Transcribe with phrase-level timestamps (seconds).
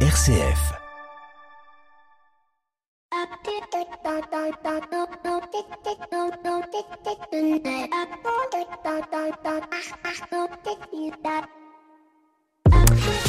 [0.00, 0.76] RCF.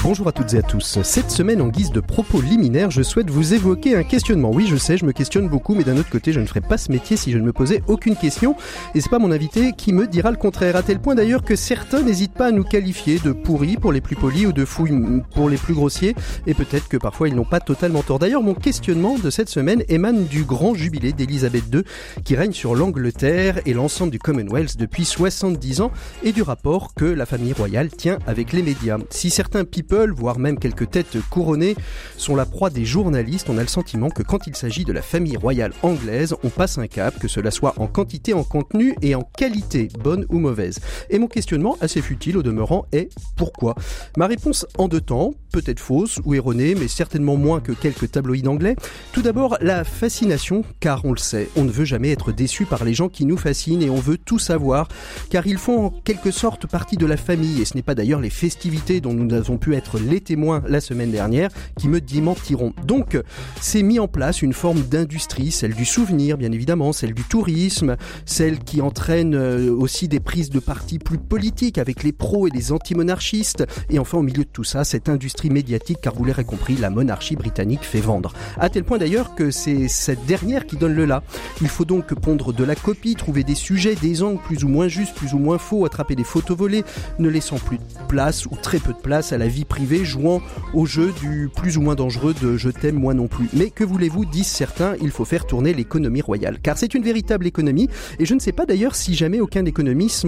[0.04, 0.99] Bonjour à toutes et à tous.
[1.01, 4.51] Cette semaine, en guise de propos liminaires, je souhaite vous évoquer un questionnement.
[4.51, 6.78] Oui, je sais, je me questionne beaucoup, mais d'un autre côté, je ne ferais pas
[6.78, 8.55] ce métier si je ne me posais aucune question.
[8.96, 10.76] Et c'est pas mon invité qui me dira le contraire.
[10.76, 13.99] À tel point d'ailleurs que certains n'hésitent pas à nous qualifier de pourris pour les
[13.99, 16.16] plus polis ou de fouilles pour les plus grossiers.
[16.45, 18.20] Et peut-être que parfois ils n'ont pas totalement tort.
[18.20, 21.84] D'ailleurs, mon questionnement de cette semaine émane du grand jubilé d'Elisabeth II
[22.23, 25.91] qui règne sur l'Angleterre et l'ensemble du Commonwealth depuis 70 ans
[26.23, 28.98] et du rapport que la famille royale tient avec les médias.
[29.09, 31.76] Si certains people voire même quelques têtes couronnées,
[32.18, 33.50] sont la proie des journalistes.
[33.50, 36.77] On a le sentiment que quand il s'agit de la famille royale anglaise, on passe
[36.77, 40.80] un cap, que cela soit en quantité, en contenu et en qualité, bonne ou mauvaise.
[41.10, 43.76] Et mon questionnement, assez futile au demeurant, est pourquoi?
[44.18, 48.48] Ma réponse en deux temps, peut-être fausse ou erronée, mais certainement moins que quelques tabloïds
[48.48, 48.76] anglais.
[49.12, 52.84] Tout d'abord, la fascination, car on le sait, on ne veut jamais être déçu par
[52.84, 54.88] les gens qui nous fascinent et on veut tout savoir,
[55.30, 58.20] car ils font en quelque sorte partie de la famille, et ce n'est pas d'ailleurs
[58.20, 62.74] les festivités dont nous avons pu être les témoins la semaine dernière qui me démentiront.
[62.86, 63.18] Donc,
[63.62, 67.95] c'est mis en place une forme d'industrie, celle du souvenir, bien évidemment, celle du tourisme,
[68.25, 72.52] celle qui entraîne euh, aussi des prises de parti plus politiques avec les pros et
[72.52, 73.66] les anti-monarchistes.
[73.89, 76.89] Et enfin, au milieu de tout ça, cette industrie médiatique, car vous l'aurez compris, la
[76.89, 78.33] monarchie britannique fait vendre.
[78.59, 81.23] À tel point d'ailleurs que c'est cette dernière qui donne le là.
[81.61, 84.88] Il faut donc pondre de la copie, trouver des sujets, des angles plus ou moins
[84.88, 86.83] justes, plus ou moins faux, attraper des photos volées,
[87.20, 90.41] ne laissant plus de place ou très peu de place à la vie privé jouant
[90.73, 93.47] au jeu du plus ou moins dangereux de je t'aime moi non plus.
[93.53, 96.59] Mais que voulez-vous, disent certains, il faut faire tourner l'économie royale.
[96.61, 100.25] Car c'est une véritable économie, et je ne sais pas d'ailleurs si jamais aucun économiste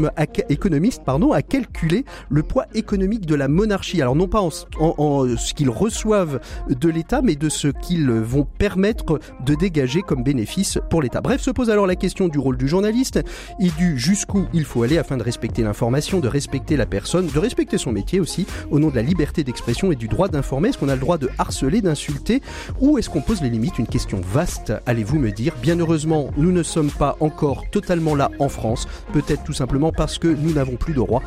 [1.05, 4.01] pardon, a calculé le poids économique de la monarchie.
[4.01, 8.45] Alors non pas en, en ce qu'ils reçoivent de l'État, mais de ce qu'ils vont
[8.45, 11.21] permettre de dégager comme bénéfice pour l'État.
[11.21, 13.19] Bref, se pose alors la question du rôle du journaliste
[13.59, 17.39] et du jusqu'où il faut aller afin de respecter l'information, de respecter la personne, de
[17.39, 20.77] respecter son métier aussi, au nom de la liberté d'expression et du droit d'informer Est-ce
[20.77, 22.41] qu'on a le droit de harceler, d'insulter
[22.79, 25.53] Ou est-ce qu'on pose les limites Une question vaste, allez-vous me dire?
[25.61, 30.17] Bien heureusement, nous ne sommes pas encore totalement là en France, peut-être tout simplement parce
[30.17, 31.21] que nous n'avons plus de roi.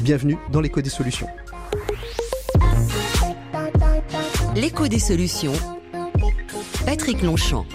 [0.00, 1.28] Bienvenue dans l'écho des solutions.
[4.54, 5.52] L'écho des solutions.
[6.86, 7.66] Patrick Longchamp.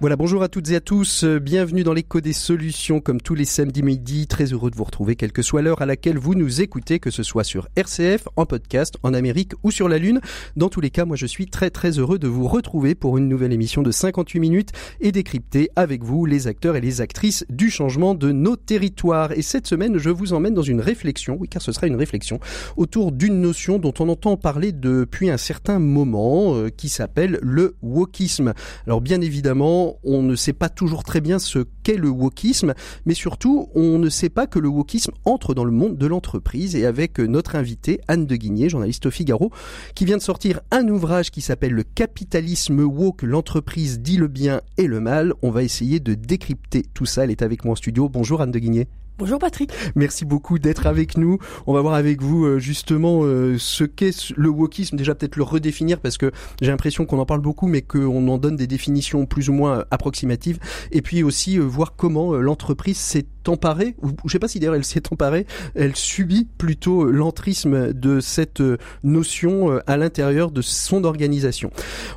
[0.00, 1.24] Voilà, bonjour à toutes et à tous.
[1.24, 4.28] Bienvenue dans l'écho des solutions comme tous les samedis midi.
[4.28, 7.10] Très heureux de vous retrouver, quelle que soit l'heure à laquelle vous nous écoutez, que
[7.10, 10.20] ce soit sur RCF, en podcast, en Amérique ou sur la Lune.
[10.54, 13.26] Dans tous les cas, moi je suis très très heureux de vous retrouver pour une
[13.26, 14.70] nouvelle émission de 58 minutes
[15.00, 19.32] et décrypter avec vous les acteurs et les actrices du changement de nos territoires.
[19.32, 22.38] Et cette semaine, je vous emmène dans une réflexion, oui car ce sera une réflexion,
[22.76, 27.74] autour d'une notion dont on entend parler depuis un certain moment, euh, qui s'appelle le
[27.82, 28.54] wokisme.
[28.86, 32.74] Alors bien évidemment, on ne sait pas toujours très bien ce qu'est le wokisme,
[33.06, 36.76] mais surtout, on ne sait pas que le wokisme entre dans le monde de l'entreprise.
[36.76, 39.50] Et avec notre invitée, Anne de Guigné, journaliste au Figaro,
[39.94, 44.60] qui vient de sortir un ouvrage qui s'appelle Le capitalisme woke, l'entreprise dit le bien
[44.76, 47.24] et le mal, on va essayer de décrypter tout ça.
[47.24, 48.08] Elle est avec moi en studio.
[48.08, 48.88] Bonjour Anne de Guigné.
[49.18, 49.72] Bonjour Patrick.
[49.96, 51.38] Merci beaucoup d'être avec nous.
[51.66, 55.42] On va voir avec vous euh, justement euh, ce qu'est le wokisme, déjà peut-être le
[55.42, 56.30] redéfinir parce que
[56.62, 59.84] j'ai l'impression qu'on en parle beaucoup mais qu'on en donne des définitions plus ou moins
[59.90, 60.60] approximatives
[60.92, 64.74] et puis aussi euh, voir comment l'entreprise s'est emparée, ou je sais pas si d'ailleurs
[64.74, 68.62] elle s'est emparée, elle subit plutôt l'entrisme de cette
[69.02, 71.70] notion à l'intérieur de son organisation.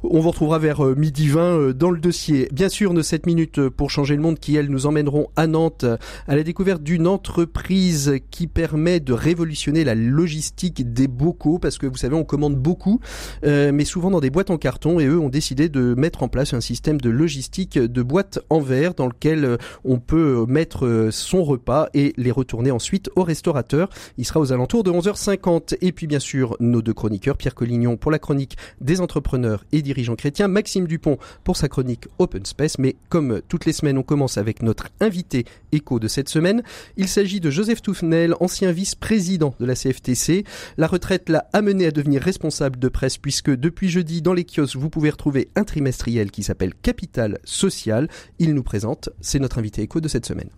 [0.03, 2.49] On vous retrouvera vers midi 20 dans le dossier.
[2.51, 5.85] Bien sûr, nos 7 minutes pour changer le monde qui, elles, nous emmèneront à Nantes
[6.27, 11.87] à la découverte d'une entreprise qui permet de révolutionner la logistique des bocaux, parce que
[11.87, 12.99] vous savez, on commande beaucoup,
[13.45, 16.27] euh, mais souvent dans des boîtes en carton, et eux ont décidé de mettre en
[16.27, 20.85] place un système de logistique de boîtes en verre dans lequel euh, on peut mettre
[20.85, 23.87] euh, son repas et les retourner ensuite au restaurateur.
[24.17, 25.77] Il sera aux alentours de 11h50.
[25.79, 29.81] Et puis bien sûr, nos deux chroniqueurs, Pierre Collignon pour la chronique des entrepreneurs et
[29.81, 32.79] dirigeants chrétiens, Maxime Dupont pour sa chronique Open Space.
[32.79, 36.63] Mais comme toutes les semaines, on commence avec notre invité écho de cette semaine.
[36.97, 40.43] Il s'agit de Joseph Toufnel, ancien vice-président de la CFTC.
[40.77, 44.75] La retraite l'a amené à devenir responsable de presse puisque depuis jeudi, dans les kiosques,
[44.75, 48.07] vous pouvez retrouver un trimestriel qui s'appelle Capital Social.
[48.39, 50.49] Il nous présente, c'est notre invité écho de cette semaine.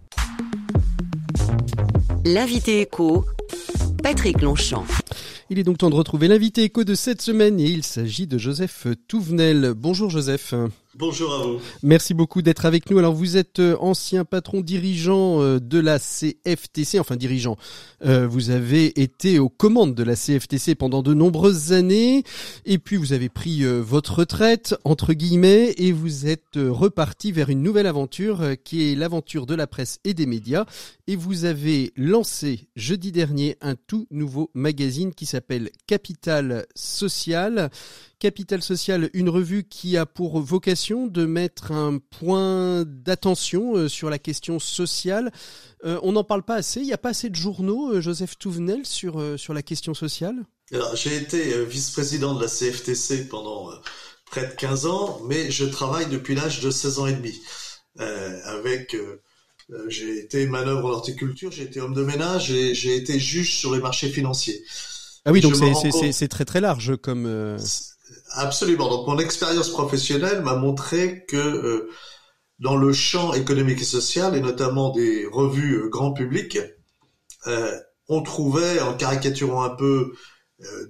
[2.26, 3.26] L'invité écho,
[4.02, 4.86] Patrick Longchamp.
[5.50, 8.38] Il est donc temps de retrouver l'invité écho de cette semaine et il s'agit de
[8.38, 9.74] Joseph Touvenel.
[9.76, 10.54] Bonjour Joseph.
[10.96, 11.60] Bonjour à vous.
[11.82, 13.00] Merci beaucoup d'être avec nous.
[13.00, 17.58] Alors vous êtes euh, ancien patron dirigeant euh, de la CFTC, enfin dirigeant.
[18.06, 22.24] Euh, vous avez été aux commandes de la CFTC pendant de nombreuses années
[22.68, 27.64] et puis vous avez pris votre retraite entre guillemets et vous êtes reparti vers une
[27.64, 30.66] nouvelle aventure qui est l'aventure de la presse et des médias
[31.08, 37.72] et vous avez lancé jeudi dernier un tout nouveau magazine qui s'appelle Capital Social
[38.24, 44.10] Capital Social, une revue qui a pour vocation de mettre un point d'attention euh, sur
[44.10, 45.30] la question sociale.
[45.84, 48.38] Euh, on n'en parle pas assez, il n'y a pas assez de journaux, euh, Joseph
[48.38, 50.36] Touvenel, sur, sur la question sociale?
[50.94, 53.70] J'ai été vice-président de la CFTC pendant
[54.26, 57.42] près de 15 ans, mais je travaille depuis l'âge de 16 ans et demi.
[57.98, 58.96] avec
[59.90, 63.76] j'ai été manœuvre en horticulture, j'ai été homme de ménage et j'ai été juge sur
[63.76, 64.64] les marchés financiers.
[65.26, 65.56] Ah oui, donc
[66.14, 67.58] c'est très très large comme.
[68.34, 68.90] Absolument.
[68.90, 71.90] Donc mon expérience professionnelle m'a montré que euh,
[72.60, 76.60] dans le champ économique et social, et notamment des revues euh, grand public,
[77.48, 77.72] euh,
[78.10, 80.14] on trouvait, en caricaturant un peu,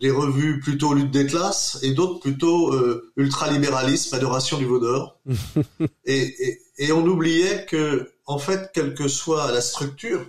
[0.02, 2.76] des revues plutôt lutte des classes et d'autres plutôt
[3.16, 5.20] ultralibéralisme, adoration du vaudor.
[6.06, 10.26] et, et, et, on oubliait que, en fait, quelle que soit la structure,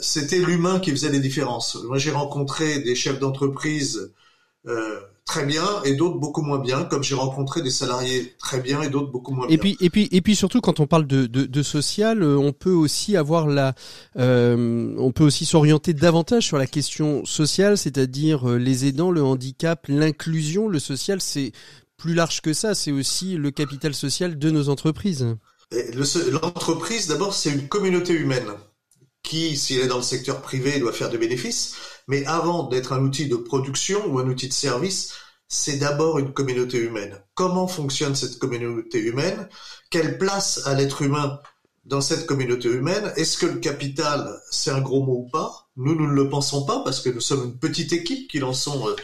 [0.00, 1.76] c'était l'humain qui faisait les différences.
[1.84, 4.12] Moi, j'ai rencontré des chefs d'entreprise
[4.66, 8.82] euh, très bien et d'autres beaucoup moins bien, comme j'ai rencontré des salariés très bien
[8.82, 9.58] et d'autres beaucoup moins et bien.
[9.58, 12.52] Puis, et puis et puis surtout quand on parle de, de, de social, euh, on
[12.52, 13.74] peut aussi avoir la,
[14.18, 19.22] euh, on peut aussi s'orienter davantage sur la question sociale, c'est-à-dire euh, les aidants, le
[19.22, 21.52] handicap, l'inclusion, le social, c'est
[21.96, 25.36] plus large que ça, c'est aussi le capital social de nos entreprises.
[26.32, 28.48] L'entreprise, d'abord, c'est une communauté humaine
[29.22, 31.76] qui, si elle est dans le secteur privé, doit faire des bénéfices.
[32.10, 35.14] Mais avant d'être un outil de production ou un outil de service,
[35.46, 37.22] c'est d'abord une communauté humaine.
[37.34, 39.48] Comment fonctionne cette communauté humaine?
[39.90, 41.38] Quelle place a l'être humain
[41.84, 43.12] dans cette communauté humaine?
[43.14, 45.68] Est-ce que le capital, c'est un gros mot ou pas?
[45.76, 48.88] Nous, nous ne le pensons pas parce que nous sommes une petite équipe qui lançons
[48.88, 48.96] euh,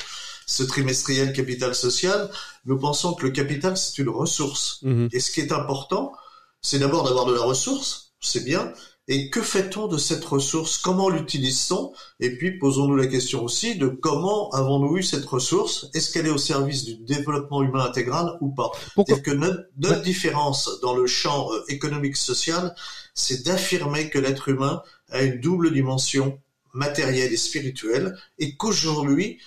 [0.48, 2.28] ce trimestriel capital social.
[2.64, 4.80] Nous pensons que le capital, c'est une ressource.
[4.82, 6.12] Mmh Et ce qui est important,
[6.60, 8.72] c'est d'abord d'avoir de la ressource, c'est bien,
[9.08, 10.78] et que fait-on de cette ressource?
[10.78, 15.88] Comment l'utilise-t-on Et puis posons-nous la question aussi de comment avons-nous eu cette ressource?
[15.94, 18.72] Est-ce qu'elle est au service du développement humain intégral ou pas?
[19.06, 22.74] C'est que notre, différence dans le champ euh, économique-social,
[23.14, 26.40] c'est d'affirmer que l'être humain a une double dimension
[26.74, 29.38] matérielle et spirituelle, et qu'aujourd'hui,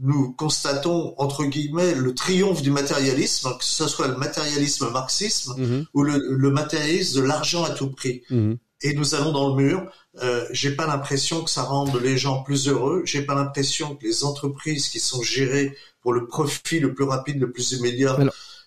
[0.00, 5.86] nous constatons entre guillemets le triomphe du matérialisme, que ce soit le matérialisme marxisme mm-hmm.
[5.92, 8.22] ou le, matérialisme de l'argent à tout prix.
[8.30, 9.90] Mm-hmm et nous allons dans le mur.
[10.22, 13.02] Euh, j'ai pas l'impression que ça rende les gens plus heureux.
[13.04, 17.40] J'ai pas l'impression que les entreprises qui sont gérées pour le profit le plus rapide,
[17.40, 18.16] le plus immédiat,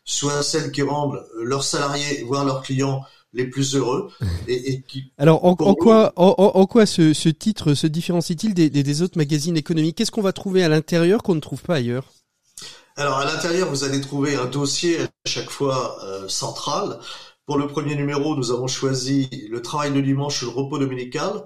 [0.04, 3.04] soient celles qui rendent leurs salariés, voire leurs clients,
[3.34, 4.10] les plus heureux.
[4.48, 9.02] Et, et qui, Alors, en, quoi, en, en, quoi ce, ce, titre se différencie-t-il des
[9.02, 9.98] autres magazines économiques?
[9.98, 12.06] Qu'est-ce qu'on va trouver à l'intérieur qu'on ne trouve pas ailleurs?
[12.98, 17.00] Alors à l'intérieur, vous allez trouver un dossier à chaque fois euh, central
[17.52, 21.46] pour le premier numéro, nous avons choisi le travail de dimanche le repos dominical.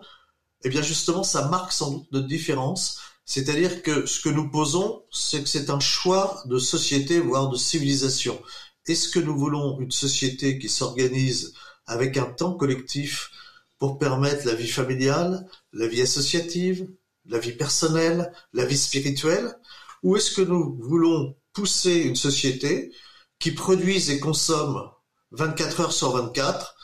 [0.63, 2.99] Eh bien, justement, ça marque sans doute notre différence.
[3.25, 7.57] C'est-à-dire que ce que nous posons, c'est que c'est un choix de société, voire de
[7.57, 8.39] civilisation.
[8.85, 11.55] Est-ce que nous voulons une société qui s'organise
[11.87, 13.31] avec un temps collectif
[13.79, 16.87] pour permettre la vie familiale, la vie associative,
[17.25, 19.55] la vie personnelle, la vie spirituelle?
[20.03, 22.91] Ou est-ce que nous voulons pousser une société
[23.39, 24.91] qui produise et consomme
[25.37, 26.75] 24 heures sur 24,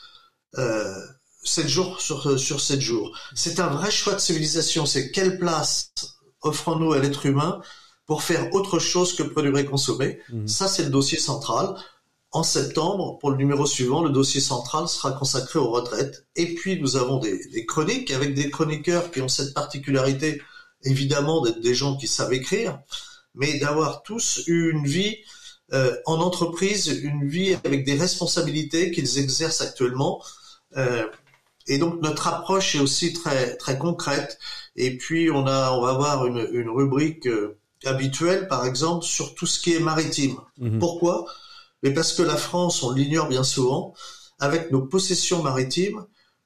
[0.58, 0.94] euh,
[1.44, 3.16] 7 jours sur, sur 7 jours.
[3.34, 4.86] C'est un vrai choix de civilisation.
[4.86, 5.92] C'est quelle place
[6.42, 7.60] offrons-nous à l'être humain
[8.06, 10.20] pour faire autre chose que produire et consommer.
[10.28, 10.46] Mmh.
[10.48, 11.74] Ça, c'est le dossier central.
[12.30, 16.26] En septembre, pour le numéro suivant, le dossier central sera consacré aux retraites.
[16.34, 20.40] Et puis, nous avons des, des chroniques avec des chroniqueurs qui ont cette particularité,
[20.82, 22.80] évidemment, d'être des gens qui savent écrire,
[23.34, 25.16] mais d'avoir tous eu une vie
[25.72, 30.22] euh, en entreprise une vie avec des responsabilités qu'ils exercent actuellement.
[30.76, 31.06] Euh,
[31.66, 34.38] et donc notre approche est aussi très très concrète.
[34.76, 39.34] Et puis on a on va avoir une, une rubrique euh, habituelle, par exemple, sur
[39.34, 40.36] tout ce qui est maritime.
[40.58, 40.78] Mhm.
[40.78, 41.26] Pourquoi?
[41.82, 43.94] Mais parce que la France, on l'ignore bien souvent,
[44.38, 46.04] avec nos possessions maritimes,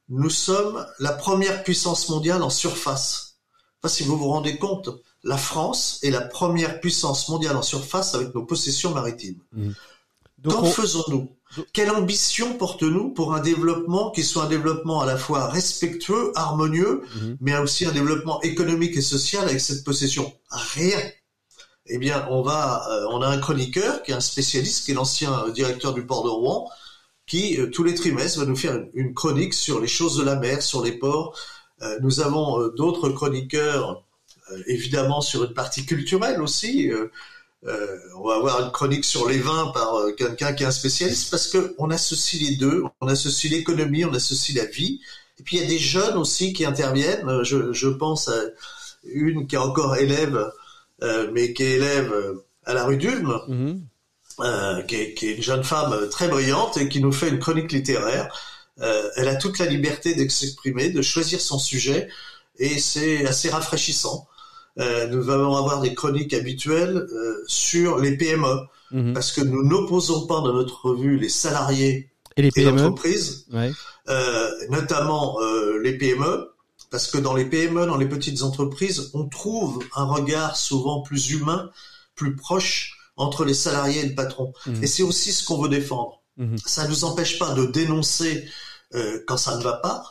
[0.09, 3.39] nous sommes la première puissance mondiale en surface.
[3.83, 4.89] Enfin, si vous vous rendez compte,
[5.27, 9.41] la France est la première puissance mondiale en surface avec nos possessions maritimes.
[9.53, 9.71] Mmh.
[10.49, 11.29] Qu'en faisons-nous?
[11.73, 17.03] Quelle ambition porte-nous pour un développement qui soit un développement à la fois respectueux, harmonieux,
[17.03, 17.33] mmh.
[17.41, 20.33] mais aussi un développement économique et social avec cette possession?
[20.49, 21.01] Rien.
[21.87, 24.95] eh bien, on va, euh, on a un chroniqueur qui est un spécialiste, qui est
[24.95, 26.71] l'ancien directeur du port de Rouen,
[27.27, 30.63] qui tous les trimestres va nous faire une, chronique sur les choses de la mer,
[30.63, 31.37] sur les ports.
[32.01, 34.06] nous avons d'autres chroniqueurs,
[34.67, 36.91] évidemment sur une partie culturelle aussi.
[37.65, 41.49] on va avoir une chronique sur les vins par quelqu'un qui est un spécialiste parce
[41.49, 45.01] que on associe les deux, on associe l'économie, on associe la vie.
[45.39, 47.43] Et puis il y a des jeunes aussi qui interviennent.
[47.43, 48.41] Je, je pense à
[49.05, 50.51] une qui est encore élève,
[51.03, 53.81] euh, mais qui est élève euh, à la rue d'Ulm, mhm.
[54.41, 57.39] euh, qui, est, qui, est, une jeune femme très brillante et qui nous fait une
[57.39, 58.35] chronique littéraire.
[58.81, 62.09] Euh, elle a toute la liberté d'exprimer, de choisir son sujet,
[62.59, 64.27] et c'est assez rafraîchissant.
[64.79, 67.07] Euh, nous allons avoir des chroniques habituelles
[67.47, 69.15] sur les PME, mhm.
[69.15, 72.83] parce que nous n'opposons pas dans notre revue les salariés et les PME.
[72.83, 73.71] entreprises, ouais.
[74.69, 75.39] notamment
[75.83, 76.51] les PME,
[76.91, 81.31] parce que dans les PME, dans les petites entreprises, on trouve un regard souvent plus
[81.31, 81.71] humain,
[82.15, 84.53] plus proche entre les salariés et le patron.
[84.67, 84.83] Mmh.
[84.83, 86.21] Et c'est aussi ce qu'on veut défendre.
[86.37, 86.57] Mmh.
[86.65, 88.47] Ça ne nous empêche pas de dénoncer
[88.95, 90.05] euh, quand ça ne va pas.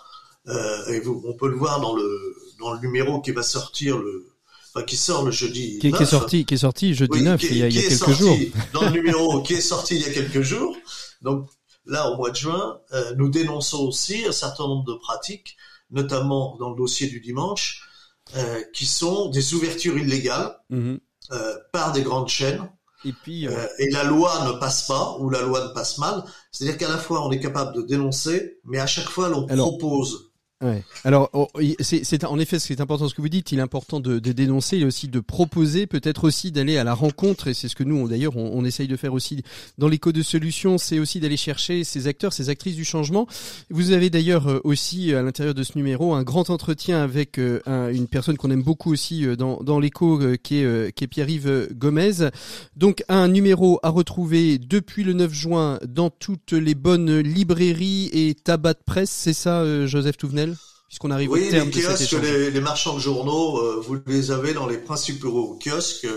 [0.48, 3.98] Euh, et vous, on peut le voir dans le dans le numéro qui va sortir
[3.98, 4.28] le
[4.76, 7.44] enfin, qui sort le jeudi qui, 9, qui est sorti qui est sorti jeudi 9
[7.44, 8.38] il y a, il y a quelques jours
[8.74, 10.76] dans le numéro qui est sorti il y a quelques jours
[11.22, 11.50] donc
[11.86, 15.56] là au mois de juin euh, nous dénonçons aussi un certain nombre de pratiques
[15.92, 17.88] notamment dans le dossier du dimanche,
[18.36, 21.00] euh, qui sont des ouvertures illégales mhm.
[21.32, 22.70] euh, par des grandes chaînes.
[23.04, 26.24] Et, puis, euh, et la loi ne passe pas ou la loi ne passe mal.
[26.52, 30.25] C'est-à-dire qu'à la fois on est capable de dénoncer, mais à chaque fois l'on propose
[30.62, 30.84] Ouais.
[31.04, 31.50] Alors, oh,
[31.82, 33.52] c'est en effet ce qui est important ce que vous dites.
[33.52, 36.94] Il est important de, de dénoncer et aussi de proposer, peut-être aussi d'aller à la
[36.94, 37.50] rencontre.
[37.50, 39.44] Et c'est ce que nous, d'ailleurs, on, on, essaye de faire aussi
[39.78, 40.78] dans l'écho de solutions.
[40.78, 43.28] C'est aussi d'aller chercher ces acteurs, ces actrices du changement.
[43.70, 47.60] Vous avez d'ailleurs euh, aussi à l'intérieur de ce numéro un grand entretien avec euh,
[47.94, 51.74] une personne qu'on aime beaucoup aussi euh, dans, dans l'écho, qui est, qui est Pierre-Yves
[51.74, 52.30] Gomez.
[52.78, 58.36] Donc un numéro à retrouver depuis le 9 juin dans toutes les bonnes librairies et
[58.36, 59.12] tabac de presse.
[59.12, 60.55] C'est ça, Joseph Touvenel?
[60.88, 64.32] Puisqu'on arrive oui, au terme les kiosques, les, les, marchands de journaux, euh, vous les
[64.32, 66.08] avez dans les principaux kiosques.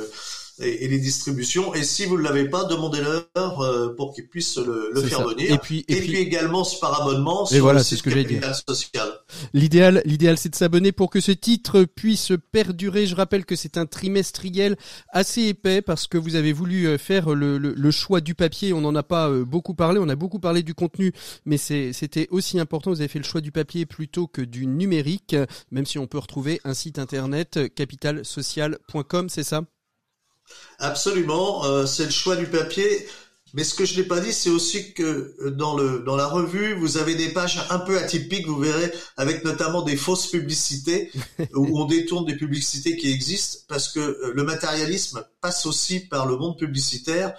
[0.60, 1.74] Euh, et, les distributions.
[1.74, 5.52] Et si vous ne l'avez pas, demandez-leur euh, pour qu'ils puissent le, le faire venir.
[5.52, 7.46] Et puis, et, puis, également par abonnement.
[7.50, 8.38] Et voilà, c'est ce que j'ai dit.
[9.52, 13.06] L'idéal, l'idéal, c'est de s'abonner pour que ce titre puisse perdurer.
[13.06, 14.76] Je rappelle que c'est un trimestriel
[15.10, 18.72] assez épais parce que vous avez voulu euh, faire le, le, le choix du papier.
[18.72, 19.98] On n'en a pas euh, beaucoup parlé.
[20.00, 21.12] On a beaucoup parlé du contenu,
[21.44, 22.90] mais c'était aussi important.
[22.90, 25.36] Vous avez fait le choix du papier plutôt que du numérique,
[25.70, 29.62] même si on peut retrouver un site internet capitalsocial.com, c'est ça?
[30.78, 33.06] Absolument, euh, c'est le choix du papier.
[33.54, 36.26] Mais ce que je n'ai pas dit, c'est aussi que euh, dans le dans la
[36.26, 41.10] revue, vous avez des pages un peu atypiques, vous verrez, avec notamment des fausses publicités
[41.54, 46.26] où on détourne des publicités qui existent, parce que euh, le matérialisme passe aussi par
[46.26, 47.34] le monde publicitaire.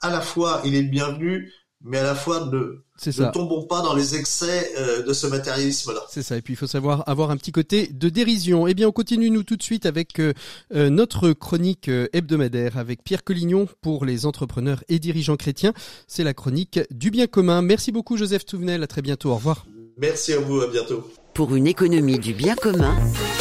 [0.00, 1.52] À la fois, il est bienvenu,
[1.84, 6.00] mais à la fois ne, ne tombons pas dans les excès euh, de ce matérialisme-là.
[6.08, 6.36] C'est ça.
[6.36, 8.66] Et puis il faut savoir avoir un petit côté de dérision.
[8.66, 10.32] Eh bien, on continue nous tout de suite avec euh,
[10.74, 15.72] euh, notre chronique hebdomadaire avec Pierre Collignon pour les entrepreneurs et dirigeants chrétiens.
[16.06, 17.62] C'est la chronique du bien commun.
[17.62, 18.82] Merci beaucoup Joseph Touvenel.
[18.82, 19.30] À très bientôt.
[19.30, 19.66] Au revoir.
[19.98, 20.60] Merci à vous.
[20.60, 21.10] À bientôt.
[21.34, 22.94] Pour une économie du bien commun,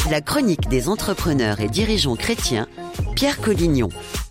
[0.09, 2.67] la chronique des entrepreneurs et dirigeants chrétiens,
[3.15, 3.89] Pierre Collignon.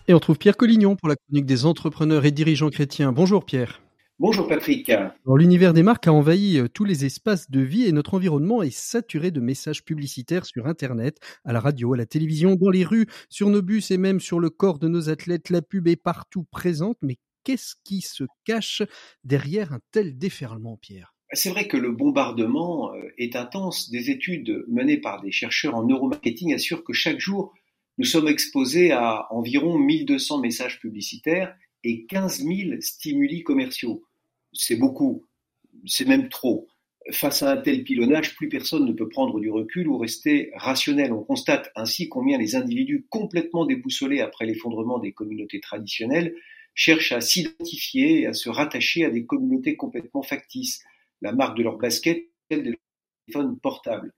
[0.09, 3.13] Et on trouve Pierre Collignon pour la chronique des entrepreneurs et dirigeants chrétiens.
[3.13, 3.81] Bonjour Pierre.
[4.21, 4.93] Bonjour Patrick.
[5.27, 8.71] L'univers des marques a envahi euh, tous les espaces de vie et notre environnement est
[8.71, 13.07] saturé de messages publicitaires sur Internet, à la radio, à la télévision, dans les rues,
[13.31, 15.49] sur nos bus et même sur le corps de nos athlètes.
[15.49, 18.83] La pub est partout présente, mais qu'est-ce qui se cache
[19.25, 21.15] derrière un tel déferlement, Pierre?
[21.33, 23.91] C'est vrai que le bombardement euh, est intense.
[23.91, 27.55] Des études menées par des chercheurs en neuromarketing assurent que chaque jour,
[27.97, 34.05] nous sommes exposés à environ 1200 messages publicitaires et 15 000 stimuli commerciaux
[34.53, 35.27] c'est beaucoup,
[35.87, 36.69] c'est même trop.
[37.13, 41.13] Face à un tel pilonnage, plus personne ne peut prendre du recul ou rester rationnel.
[41.13, 46.35] On constate ainsi combien les individus complètement déboussolés après l'effondrement des communautés traditionnelles
[46.75, 50.83] cherchent à s'identifier et à se rattacher à des communautés complètement factices.
[51.21, 52.79] La marque de leur basket, celle des
[53.27, 54.13] téléphones portables.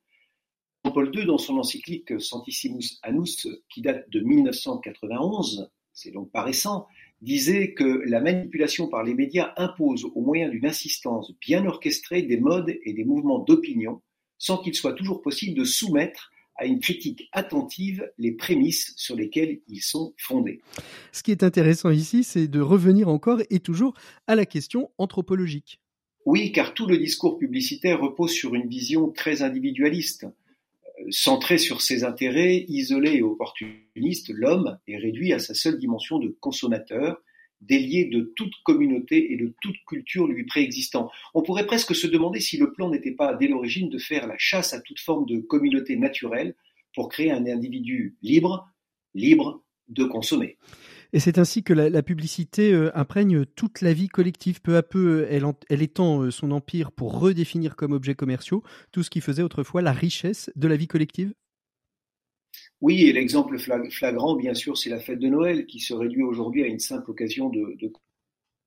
[0.85, 6.87] Jean-Paul II, dans son encyclique Santissimus Annus, qui date de 1991, c'est donc pas récent,
[7.23, 12.37] disait que la manipulation par les médias impose au moyen d'une insistance bien orchestrée des
[12.37, 14.03] modes et des mouvements d'opinion,
[14.39, 19.61] sans qu'il soit toujours possible de soumettre à une critique attentive les prémices sur lesquelles
[19.69, 20.61] ils sont fondés.
[21.13, 23.95] Ce qui est intéressant ici, c'est de revenir encore et toujours
[24.27, 25.81] à la question anthropologique.
[26.27, 30.27] Oui, car tout le discours publicitaire repose sur une vision très individualiste.
[31.13, 36.37] Centré sur ses intérêts, isolé et opportuniste, l'homme est réduit à sa seule dimension de
[36.41, 37.23] consommateur,
[37.61, 41.11] délié de toute communauté et de toute culture lui préexistant.
[41.35, 44.37] On pourrait presque se demander si le plan n'était pas dès l'origine de faire la
[44.39, 46.55] chasse à toute forme de communauté naturelle
[46.95, 48.69] pour créer un individu libre,
[49.15, 50.59] libre de consommer.
[51.15, 54.63] Et c'est ainsi que la, publicité euh, imprègne toute la vie collective.
[54.63, 59.03] Peu à peu, elle, elle étend euh, son empire pour redéfinir comme objets commerciaux tout
[59.03, 61.35] ce qui faisait autrefois la richesse de la vie collective.
[62.81, 66.65] Oui, et l'exemple flagrant, bien sûr, c'est la fête de Noël qui se réduit aujourd'hui
[66.65, 67.93] à une simple occasion de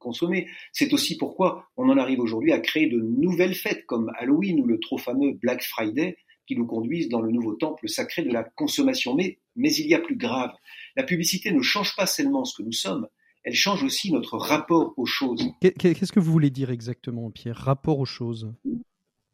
[0.05, 0.47] consommer.
[0.71, 4.67] C'est aussi pourquoi on en arrive aujourd'hui à créer de nouvelles fêtes comme Halloween ou
[4.67, 6.15] le trop fameux Black Friday
[6.47, 9.15] qui nous conduisent dans le nouveau temple sacré de la consommation.
[9.15, 10.51] Mais, mais il y a plus grave.
[10.95, 13.07] La publicité ne change pas seulement ce que nous sommes,
[13.45, 15.51] elle change aussi notre rapport aux choses.
[15.61, 17.55] Qu'est-ce que vous voulez dire exactement, Pierre?
[17.55, 18.51] Rapport aux choses?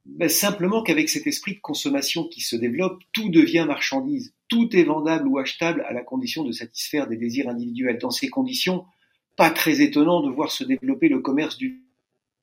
[0.05, 4.33] Ben, Simplement qu'avec cet esprit de consommation qui se développe, tout devient marchandise.
[4.49, 7.99] Tout est vendable ou achetable à la condition de satisfaire des désirs individuels.
[7.99, 8.83] Dans ces conditions,
[9.37, 11.81] pas très étonnant de voir se développer le commerce du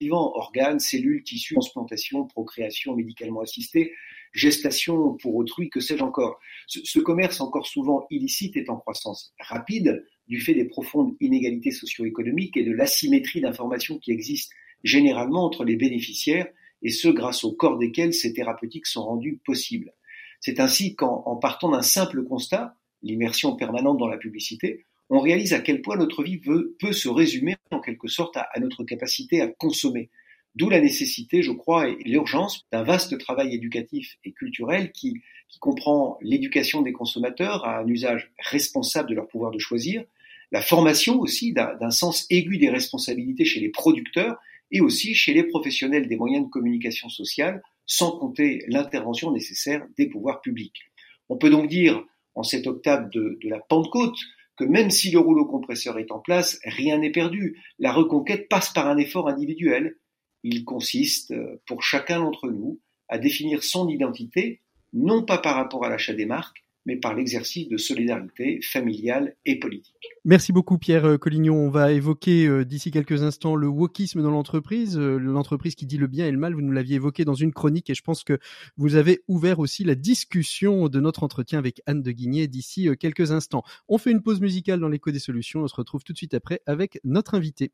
[0.00, 3.92] vivant, organes, cellules, tissus, transplantation, procréation médicalement assistée,
[4.38, 6.38] gestation pour autrui, que sais-je encore.
[6.66, 12.57] Ce, commerce encore souvent illicite est en croissance rapide du fait des profondes inégalités socio-économiques
[12.57, 14.54] et de l'asymétrie d'informations qui existent
[14.85, 16.47] généralement entre les bénéficiaires
[16.83, 19.92] et ceux grâce au corps desquels ces thérapeutiques sont rendues possibles.
[20.40, 25.61] C'est ainsi qu'en partant d'un simple constat, l'immersion permanente dans la publicité, on réalise à
[25.61, 30.11] quel point notre vie peut se résumer en quelque sorte à, notre capacité à consommer.
[30.59, 35.21] D'où la nécessité, je crois, et l'urgence d'un vaste travail éducatif et culturel qui,
[35.61, 40.05] comprend l'éducation des consommateurs à un usage responsable de leur pouvoir de choisir,
[40.53, 44.37] la formation aussi d'un sens aigu des responsabilités chez les producteurs
[44.71, 50.07] et aussi chez les professionnels des moyens de communication sociale, sans compter l'intervention nécessaire des
[50.07, 50.83] pouvoirs publics.
[51.29, 54.19] On peut donc dire, en cette octave de, de la Pentecôte,
[54.57, 57.62] que même si le rouleau compresseur est en place, rien n'est perdu.
[57.79, 59.97] La reconquête passe par un effort individuel.
[60.45, 64.61] Il consiste, euh, pour chacun d'entre nous, à définir son identité,
[64.92, 69.59] non pas par rapport à l'achat des marques, mais par l'exercice de solidarité familiale et
[69.59, 69.95] politique.
[70.25, 71.55] Merci beaucoup Pierre euh, Collignon.
[71.55, 76.07] On va évoquer euh, d'ici quelques instants le wokisme dans l'entreprise, l'entreprise qui dit le
[76.07, 76.55] bien et le mal.
[76.55, 78.38] Vous nous l'aviez évoqué dans une chronique et je pense que
[78.79, 83.33] vous avez ouvert aussi la discussion de notre entretien avec Anne de Guigné d'ici quelques
[83.33, 83.64] instants.
[83.88, 85.61] On fait une pause musicale dans l'écho des solutions.
[85.64, 87.72] On se retrouve tout de suite après avec notre invité.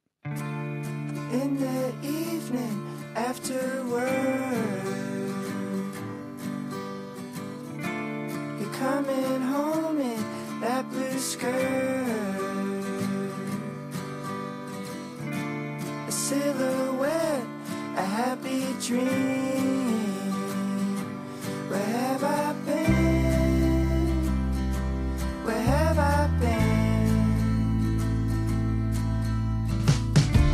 [8.95, 10.23] Coming home in
[10.61, 11.51] that blue skirt.
[16.07, 17.47] A silhouette,
[17.97, 20.05] a happy dream.
[21.71, 24.29] Where have I been?
[25.45, 27.19] Where have I been?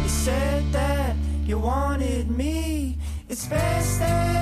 [0.02, 2.96] You said that you wanted me.
[3.28, 4.39] It's best that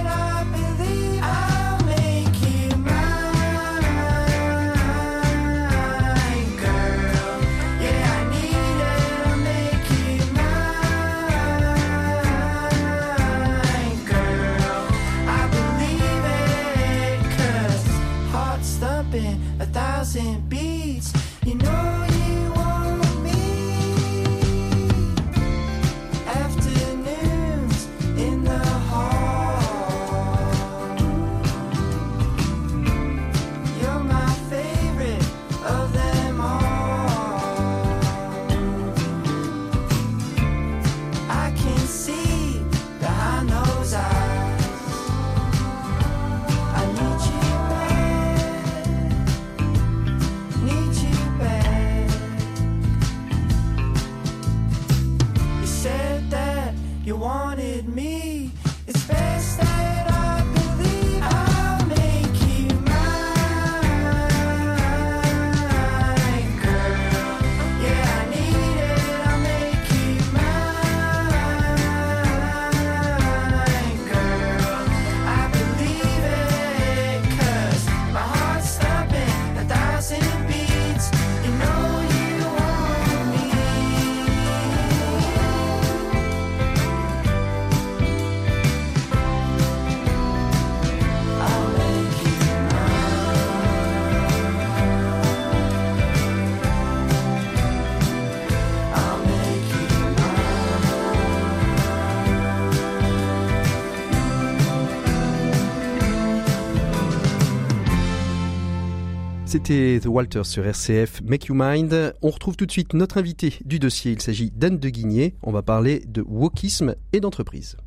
[109.48, 112.14] C'était The Walters sur RCF Make You Mind.
[112.20, 114.12] On retrouve tout de suite notre invité du dossier.
[114.12, 115.36] Il s'agit d'Anne de Guigné.
[115.42, 117.78] On va parler de wokisme et d'entreprise.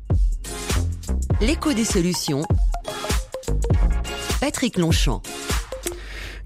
[1.40, 2.42] L'écho des solutions.
[4.40, 5.22] Patrick Longchamp.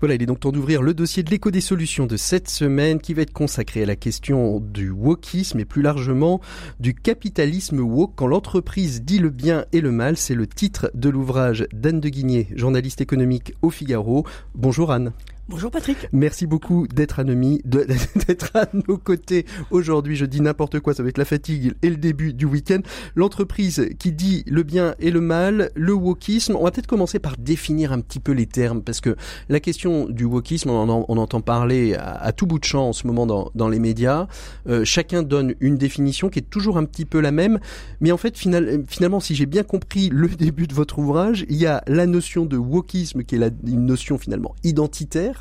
[0.00, 3.00] Voilà, il est donc temps d'ouvrir le dossier de l'écho des solutions de cette semaine
[3.00, 6.40] qui va être consacré à la question du wokisme et plus largement
[6.80, 10.16] du capitalisme woke quand l'entreprise dit le bien et le mal.
[10.16, 14.26] C'est le titre de l'ouvrage d'Anne de Guigné, journaliste économique au Figaro.
[14.54, 15.12] Bonjour Anne.
[15.48, 16.08] Bonjour Patrick.
[16.12, 20.16] Merci beaucoup d'être à, nos côtés aujourd'hui.
[20.16, 22.80] Je dis n'importe quoi, ça va être la fatigue et le début du week-end.
[23.14, 26.56] L'entreprise qui dit le bien et le mal, le wokisme.
[26.56, 29.14] On va peut-être commencer par définir un petit peu les termes parce que
[29.48, 33.06] la question du wokisme, on, on entend parler à, tout bout de champ en ce
[33.06, 34.26] moment dans, les médias.
[34.68, 37.60] Euh, chacun donne une définition qui est toujours un petit peu la même,
[38.00, 41.56] mais en fait final, finalement, si j'ai bien compris le début de votre ouvrage, il
[41.56, 45.35] y a la notion de wokisme qui est une notion finalement identitaire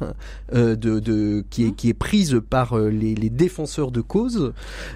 [0.53, 4.53] euh, de, qui, est, qui est prise par euh, les, défenseurs de cause.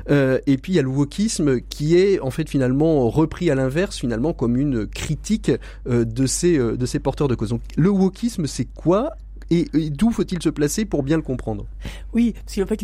[0.09, 3.55] Euh, et puis il y a le wokisme qui est en fait finalement repris à
[3.55, 5.51] l'inverse finalement comme une critique
[5.87, 7.49] de ces de ces porteurs de cause.
[7.49, 9.13] Donc le wokisme c'est quoi
[9.51, 11.65] et, d'où faut-il se placer pour bien le comprendre?
[12.13, 12.83] Oui, parce qu'en fait,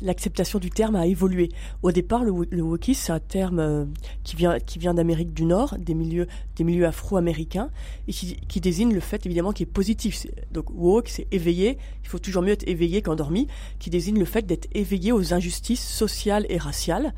[0.00, 1.50] l'acceptation du terme a évolué.
[1.82, 3.84] Au départ, le, le c'est un terme euh,
[4.24, 6.26] qui vient, qui vient d'Amérique du Nord, des milieux,
[6.56, 7.70] des milieux afro-américains,
[8.08, 10.26] et qui, désigne le fait, évidemment, qui est positif.
[10.52, 11.78] Donc, woke, c'est éveillé.
[12.02, 13.46] Il faut toujours mieux être éveillé qu'endormi,
[13.78, 17.12] qui désigne le fait d'être éveillé aux injustices sociales et raciales.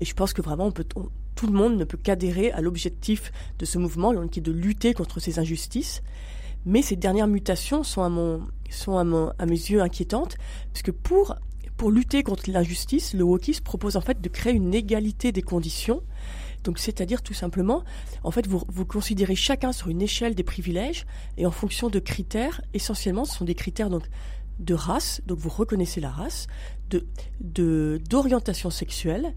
[0.00, 3.78] Et je pense que vraiment, tout le monde ne peut qu'adhérer à l'objectif de ce
[3.78, 6.02] mouvement, qui est de lutter contre ces injustices.
[6.68, 10.36] Mais ces dernières mutations sont à, mes yeux inquiétantes,
[10.74, 11.34] puisque pour,
[11.78, 16.02] pour lutter contre l'injustice, le wokisme propose en fait de créer une égalité des conditions.
[16.76, 17.84] C'est-à-dire tout simplement,
[18.22, 21.06] en fait, vous, considérez chacun sur une échelle des privilèges
[21.38, 22.60] et en fonction de critères.
[22.74, 26.48] Essentiellement, ce sont des critères de race, donc vous reconnaissez la race,
[27.40, 29.32] d'orientation sexuelle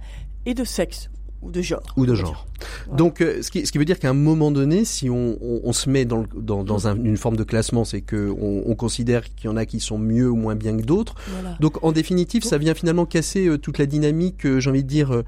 [0.46, 1.10] et de sexe
[1.42, 1.82] ou de genre.
[1.98, 2.48] Ou de genre.
[2.96, 5.62] Donc, euh, ce, qui, ce qui veut dire qu'à un moment donné, si on, on,
[5.64, 8.76] on se met dans, dans, dans un, une forme de classement, c'est que on, on
[8.76, 11.16] considère qu'il y en a qui sont mieux ou moins bien que d'autres.
[11.32, 11.58] Voilà.
[11.60, 14.88] Donc, en définitive, ça vient finalement casser euh, toute la dynamique, euh, j'ai envie de
[14.88, 15.24] dire,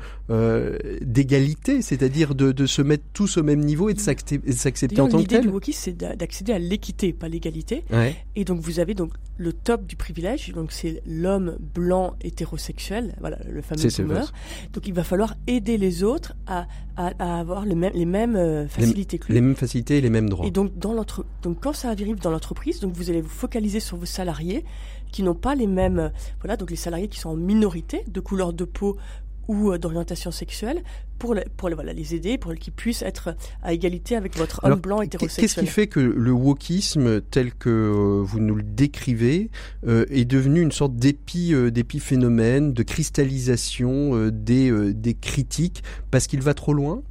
[1.01, 5.21] d'égalité, c'est-à-dire de, de, se mettre tous au même niveau et de s'accepter en tant
[5.21, 5.39] que tel.
[5.39, 7.83] L'idée du wokisme, c'est d'accéder à l'équité, pas l'égalité.
[7.91, 8.15] Ouais.
[8.35, 13.37] Et donc, vous avez donc le top du privilège, donc c'est l'homme blanc hétérosexuel, voilà,
[13.49, 14.31] le fameux boomer.
[14.73, 18.67] Donc, il va falloir aider les autres à, à, avoir les mêmes, les mêmes euh,
[18.67, 20.45] facilités les, Les mêmes facilités et les mêmes droits.
[20.45, 20.93] Et donc, dans
[21.41, 24.63] donc quand ça arrive dans l'entreprise, donc vous allez vous focaliser sur vos salariés
[25.11, 26.09] qui n'ont pas les mêmes, euh,
[26.41, 28.97] voilà, donc les salariés qui sont en minorité de couleur de peau
[29.47, 30.83] ou euh, d'orientation sexuelle
[31.19, 34.59] pour, les, pour les, voilà, les aider, pour qu'ils puissent être à égalité avec votre
[34.63, 35.47] homme blanc hétérosexuel.
[35.47, 39.49] Qu'est-ce qui fait que le wokisme tel que euh, vous nous le décrivez
[39.87, 46.27] euh, est devenu une sorte d'épi, euh, d'épiphénomène, de cristallisation euh, des, des critiques parce
[46.27, 47.01] qu'il va trop loin?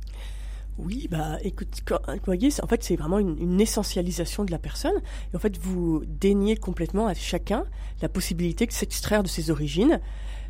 [0.78, 4.96] Oui, bah écoute, vous voyez, en fait, c'est vraiment une, une, essentialisation de la personne.
[5.32, 7.64] Et en fait, vous déniez complètement à chacun
[8.00, 10.00] la possibilité de s'extraire de ses origines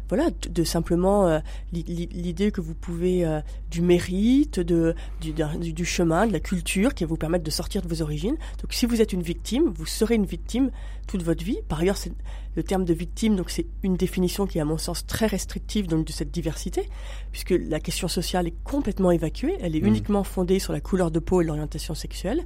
[0.08, 1.38] voilà, de, simplement euh,
[1.72, 5.32] l'idée que vous pouvez euh, du mérite, de, du,
[5.72, 8.36] du, chemin, de la culture qui va vous permettre de sortir de vos origines.
[8.60, 10.70] Donc si vous êtes une victime, vous serez une victime
[11.06, 11.58] toute votre vie.
[11.68, 12.12] Par ailleurs, c'est
[12.54, 15.86] le terme de victime, donc c'est une définition qui est à mon sens très restrictive
[15.86, 16.88] donc, de cette diversité,
[17.30, 19.86] puisque la question sociale est complètement évacuée, elle est mmh.
[19.86, 22.44] uniquement fondée sur la couleur de peau et l'orientation sexuelle.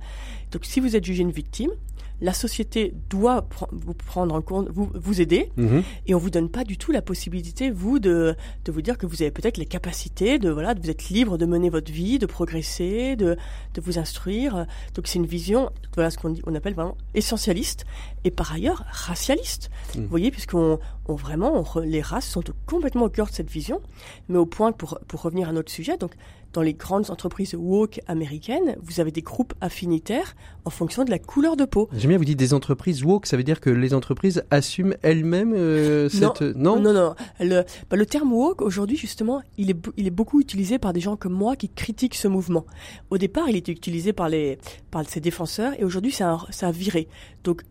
[0.53, 1.73] Donc si vous êtes jugé une victime,
[2.21, 5.81] la société doit vous prendre en compte, vous, vous aider, mmh.
[6.07, 9.07] et on vous donne pas du tout la possibilité, vous, de, de vous dire que
[9.07, 12.19] vous avez peut-être les capacités de, voilà, de vous être libre de mener votre vie,
[12.19, 13.37] de progresser, de,
[13.75, 14.67] de vous instruire.
[14.95, 17.85] Donc c'est une vision, voilà ce qu'on on appelle vraiment essentialiste,
[18.27, 19.71] et par ailleurs racialiste.
[19.95, 20.01] Mmh.
[20.01, 23.81] Vous voyez, puisqu'on on, vraiment, on, les races sont complètement au cœur de cette vision,
[24.29, 26.11] mais au point, pour, pour revenir à notre sujet, donc
[26.53, 30.35] dans les grandes entreprises woke américaines, vous avez des groupes affinitaires
[30.65, 31.89] en fonction de la couleur de peau.
[31.93, 35.55] J'aime bien vous dites des entreprises woke, ça veut dire que les entreprises assument elles-mêmes
[35.55, 36.43] euh, cette...
[36.43, 37.15] Non, non, non.
[37.39, 41.01] Le, bah, le terme woke, aujourd'hui, justement, il est, il est beaucoup utilisé par des
[41.01, 42.67] gens comme moi qui critiquent ce mouvement.
[43.11, 44.59] Au départ, il était utilisé par, les,
[44.91, 47.07] par ses défenseurs et aujourd'hui, ça a viré.
[47.45, 47.63] Donc,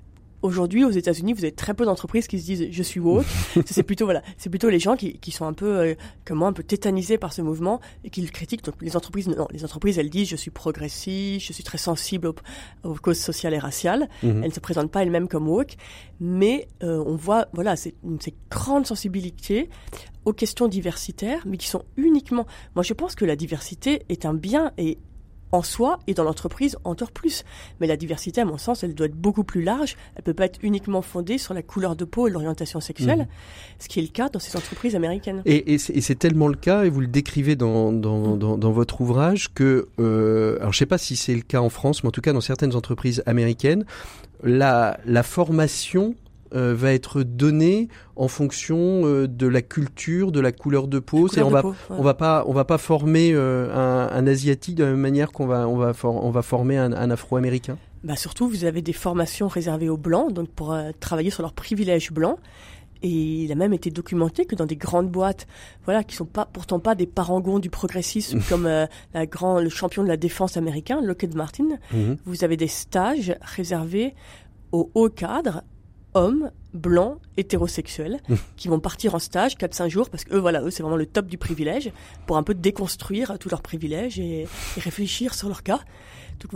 [0.45, 3.25] aujourd'hui aux États-Unis, vous avez très peu d'entreprises qui se disent je suis woke.
[3.65, 6.47] c'est plutôt voilà, c'est plutôt les gens qui, qui sont un peu euh, comme moi
[6.47, 8.63] un peu tétanisés par ce mouvement et qui le critiquent.
[8.63, 12.31] Donc les entreprises non, les entreprises elles disent je suis progressiste, je suis très sensible
[12.83, 14.07] aux, causes sociales et raciales.
[14.23, 14.43] Mhm.
[14.43, 15.75] Elles ne se présentent pas elles-mêmes comme woke,
[16.19, 19.69] mais euh, on voit voilà, c'est une ces grandes sensibilités
[20.25, 22.45] aux questions diversitaires, mais qui sont uniquement.
[22.73, 24.97] Moi, je pense que la diversité est un bien et
[25.55, 27.43] en soi et dans l'entreprise encore plus.
[27.79, 29.95] Mais la diversité, à mon sens, elle doit être beaucoup plus large.
[30.15, 33.27] Elle peut pas être uniquement fondée sur la couleur de peau et l'orientation sexuelle, mmh.
[33.79, 35.41] ce qui est le cas dans ces entreprises américaines.
[35.45, 39.53] Et, c'est tellement le cas, et vous le décrivez dans, dans, dans, dans votre ouvrage,
[39.53, 42.21] que, euh, alors je sais pas si c'est le cas en France, mais en tout
[42.21, 43.85] cas dans certaines entreprises américaines,
[44.43, 46.15] la, la formation
[46.55, 51.27] euh, va être donné en fonction euh, de la culture, de la couleur de peau.
[51.27, 54.91] C'est on va on va pas on va pas former euh, un, asiatique de la
[54.91, 57.77] même manière qu'on va on va on va former un, afro-américain.
[58.05, 62.11] Bah surtout vous avez des formations réservées aux blancs donc pour travailler sur leurs privilèges
[62.11, 62.37] blancs.
[63.01, 65.45] Et il a même été documenté que dans des grandes boîtes,
[65.83, 70.03] voilà, qui sont pas pourtant pas des parangons du progressisme comme la grand, le champion
[70.03, 72.15] de la défense américain, Lockheed Martin, mhm.
[72.25, 74.15] vous avez des stages réservés
[74.71, 75.61] aux hauts cadres
[76.15, 78.35] hommes blancs hétérosexuels mmh.
[78.57, 81.05] qui vont partir en stage 4-5 jours parce que eux voilà eux c'est vraiment le
[81.05, 81.91] top du privilège
[82.25, 84.47] pour un peu déconstruire tous leurs privilèges et,
[84.77, 85.81] réfléchir sur leur cas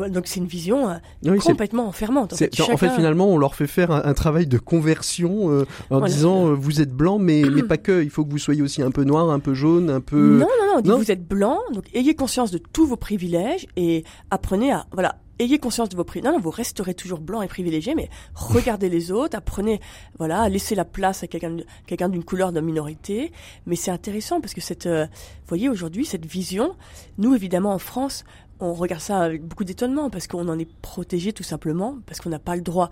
[0.10, 2.34] donc c'est une vision euh, complètement enfermante.
[2.34, 6.02] En fait, en fait, finalement, on leur fait faire un, travail de conversion euh, en
[6.02, 8.04] disant euh, vous êtes blanc, mais, mais pas que.
[8.04, 10.38] Il faut que vous soyez aussi un peu noir, un peu jaune, un peu.
[10.38, 10.98] Non, non, non.
[10.98, 15.58] vous êtes blanc, donc ayez conscience de tous vos privilèges et apprenez à voilà ayez
[15.58, 16.34] conscience de vos privilèges.
[16.34, 19.80] Non, vous resterez toujours blanc et privilégié, mais regardez les autres, apprenez,
[20.18, 23.32] voilà, laissez la place à quelqu'un, quelqu'un d'une couleur de minorité.
[23.66, 25.08] Mais c'est intéressant parce que cette, euh,
[25.48, 26.76] voyez, aujourd'hui, cette vision,
[27.18, 28.26] nous, évidemment, en France,
[28.60, 32.30] on regarde ça avec beaucoup d'étonnement parce qu'on en est protégé tout simplement, parce qu'on
[32.30, 32.90] n'a pas le droit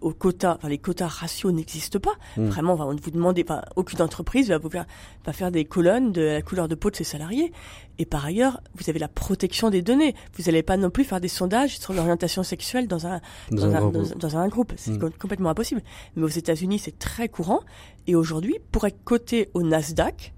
[0.00, 2.14] aux quotas, enfin les quotas raciaux n'existent pas.
[2.36, 2.46] Hmm.
[2.46, 4.86] Vraiment, on va vous demander, enfin, aucune entreprise va vous faire,
[5.24, 7.52] va faire des colonnes de la couleur de peau de ses salariés.
[7.98, 10.14] Et par ailleurs, vous avez la protection des données.
[10.36, 13.20] Vous n'allez pas non plus faire des sondages sur l'orientation sexuelle dans un,
[13.50, 14.72] dans, un, dans, un, groupe.
[14.76, 15.10] C'est hmm.
[15.18, 15.82] complètement impossible.
[16.16, 17.60] Mais aux États-Unis, c'est très courant.
[18.06, 20.32] Et aujourd'hui, pour être coté au Nasdaq,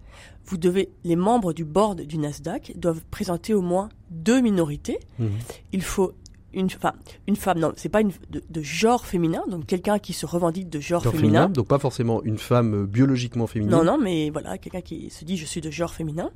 [0.46, 4.98] vous devez, les membres du board du Nasdaq doivent présenter au moins deux minorités.
[5.18, 5.28] Hmm.
[5.72, 6.14] Il faut
[6.56, 6.94] une, enfin,
[7.26, 10.80] une femme, non, c'est pas une, de, genre féminin, donc quelqu'un qui se revendique de
[10.80, 11.48] genre, féminin.
[11.48, 13.76] Donc pas forcément une femme euh, biologiquement féminine.
[13.76, 16.30] Non, non, mais voilà, quelqu'un qui se dit je suis de genre féminin.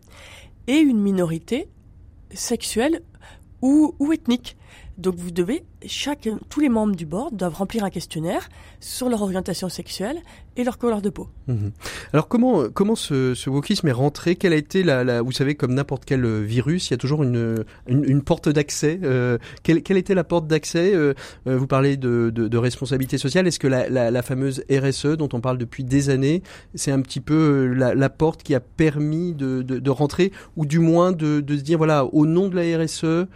[0.66, 1.68] Et une minorité
[2.32, 3.00] sexuelle
[3.62, 4.56] ou, ou ethnique.
[4.98, 8.48] Donc vous devez, chaque, tous les membres du board doivent remplir un questionnaire
[8.80, 10.18] sur leur orientation sexuelle
[10.56, 11.28] et leur couleur de peau.
[11.48, 11.70] Mhm.
[12.12, 14.36] Alors comment comment ce, ce wokisme est rentré?
[14.36, 16.98] Quelle a été la, la vous savez comme n'importe quel euh, virus, il y a
[16.98, 19.00] toujours une une, porte d'accès.
[19.02, 20.94] Euh, quelle, quelle était la porte d'accès?
[20.94, 21.14] Euh,
[21.46, 23.46] euh, Vous parlez de, de, de responsabilité sociale.
[23.46, 26.42] Est-ce que la, la, la, fameuse RSE dont on parle depuis des années,
[26.74, 30.32] c'est un petit peu la, porte qui a permis de, de, rentrer?
[30.56, 33.26] Ou du moins de, se dire voilà au nom de la RSE,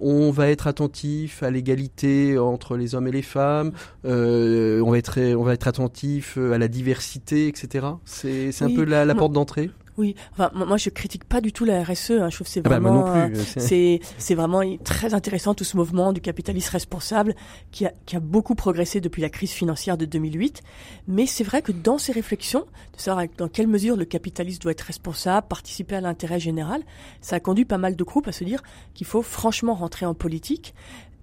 [0.00, 3.72] on va être attentif à l'égalité entre les hommes et les femmes,
[4.04, 7.86] euh, on, va être, on va être attentif euh, à la diversité, etc.
[8.04, 9.70] C'est un peu la, porte d'entrée?
[9.98, 12.12] Oui, enfin, moi je critique pas du tout la RSE.
[12.12, 12.30] Hein.
[12.30, 16.14] Je trouve c'est ah bah, vraiment, euh, c'est c'est vraiment très intéressant tout ce mouvement
[16.14, 17.34] du capitalisme responsable
[17.70, 20.62] qui a, qui a beaucoup progressé depuis la crise financière de 2008.
[21.06, 22.64] Mais c'est vrai que dans ces réflexions,
[22.96, 26.82] de savoir dans quelle mesure le capitalisme doit être responsable, participer à l'intérêt général,
[27.20, 28.62] ça a conduit pas mal de groupes à se dire
[28.94, 30.74] qu'il faut franchement rentrer en politique,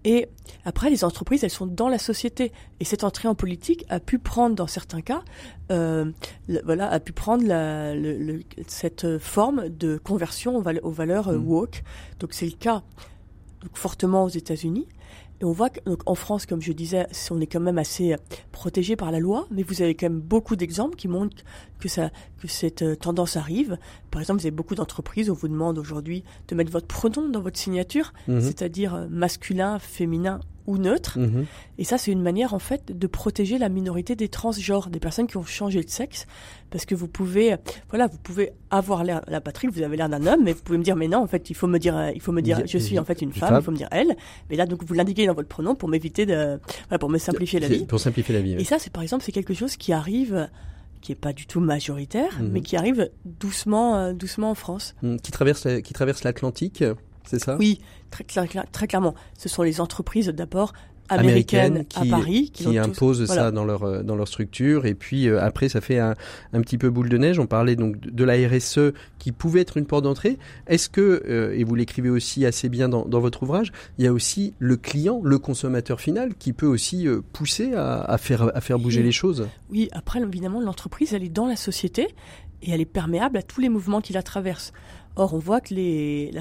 [0.03, 0.27] et
[0.65, 2.51] après, les entreprises, elles sont dans la société.
[2.79, 5.21] Et cette entrée en politique a pu prendre, dans certains cas,
[5.71, 6.11] euh,
[6.63, 11.47] voilà, a pu prendre la, le, cette forme de conversion aux, aux valeurs euh, mmh.
[11.47, 11.83] woke.
[12.19, 12.83] Donc c'est le cas
[13.61, 14.87] donc, fortement aux États-Unis.
[15.39, 18.17] Et on voit qu'en France, comme je disais, on est quand même assez euh,
[18.51, 21.43] protégé par la loi, mais vous avez quand même beaucoup d'exemples qui montrent
[21.79, 22.09] que, ça,
[22.41, 23.77] que cette euh, tendance arrive.
[24.09, 27.41] Par exemple, vous avez beaucoup d'entreprises, on vous demande aujourd'hui de mettre votre pronom dans
[27.41, 28.41] votre signature, mhm.
[28.41, 31.17] c'est-à-dire euh, masculin, féminin ou neutre.
[31.17, 31.45] Mhm.
[31.77, 35.27] Et ça, c'est une manière, en fait, de protéger la minorité des transgenres, des personnes
[35.27, 36.27] qui ont changé de sexe.
[36.69, 37.55] Parce que vous pouvez,
[37.89, 40.77] voilà, vous pouvez avoir l'air, la patrie, vous avez l'air d'un homme, mais vous pouvez
[40.77, 42.77] me dire, mais non, en fait, il faut me dire, il faut me dire, je
[42.77, 44.15] suis en fait une femme, il faut me dire elle.
[44.49, 47.59] Mais là, donc, vous l'indiquez dans votre pronom pour m'éviter de, voilà, pour me simplifier
[47.59, 47.85] la vie.
[47.85, 48.53] Pour simplifier la vie.
[48.53, 50.49] Et ça, c'est par exemple, c'est quelque chose qui arrive
[50.99, 52.49] qui est pas du tout majoritaire, mhm.
[52.51, 54.95] mais qui arrive doucement, euh, doucement en France.
[55.03, 56.83] Mmh, qui traverse, qui traverse l'Atlantique
[57.27, 57.57] c'est ça?
[57.57, 58.23] Oui, très,
[58.71, 59.15] très, clairement.
[59.37, 60.73] Ce sont les entreprises d'abord
[61.09, 64.85] américaines, qui, à Paris qui, imposent ça dans leur euh, dans leur structure.
[64.85, 66.15] Et puis euh, après ça fait un,
[66.53, 67.39] un, petit peu boule de neige.
[67.39, 70.37] On parlait donc de la RSE qui pouvait être une porte d'entrée.
[70.67, 74.07] Est-ce que euh, et vous l'écrivez aussi assez bien dans, dans, votre ouvrage il y
[74.07, 78.61] a aussi le client le consommateur final qui peut aussi pousser à, à, faire à
[78.61, 79.47] faire bouger les choses?
[79.69, 82.07] Oui après évidemment l'entreprise elle est dans la société
[82.61, 84.73] et elle est perméable à tous les mouvements qui la traversent
[85.19, 86.31] Or, on voit que les,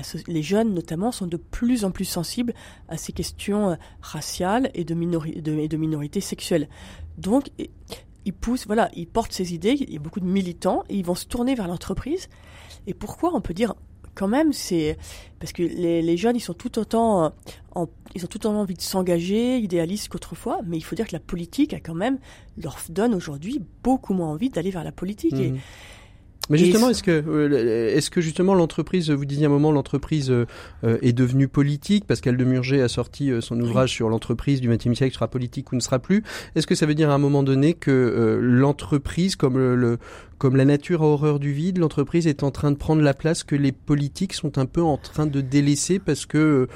[0.43, 2.53] jeunes, notamment, sont de plus en plus sensibles
[2.89, 6.69] à ces questions euh, raciales et de, minori de, minorités sexuelles.
[7.17, 7.51] Donc,
[8.27, 11.05] ils poussent, voilà, ils portent ces idées, il y a beaucoup de militants, et ils
[11.07, 12.29] vont se tourner vers l'entreprise.
[12.87, 13.75] Et pourquoi on peut dire
[14.15, 14.99] quand même, c'est
[15.39, 17.33] parce que les, jeunes, ils sont tout autant,
[17.75, 21.13] en, ils ont tout autant envie de s'engager, idéalistes qu'autrefois, mais il faut dire que
[21.13, 22.19] la politique a quand même
[22.59, 25.35] leur donne aujourd'hui beaucoup moins envie d'aller vers la politique.
[25.35, 25.59] Mhm.
[26.51, 30.47] Mais justement, est-ce que, euh, est-ce que justement l'entreprise, vous disiez un moment, l'entreprise euh,
[30.83, 34.95] est devenue politique parce de Murger a sorti euh, son ouvrage sur l'entreprise du XXe
[34.95, 36.23] siècle sera politique ou ne sera plus?
[36.55, 39.99] Est-ce que ça veut dire à un moment donné que euh, l'entreprise, comme le, le,
[40.39, 43.45] comme la nature a horreur du vide, l'entreprise est en train de prendre la place
[43.45, 46.69] que les politiques sont un peu en train de délaisser parce que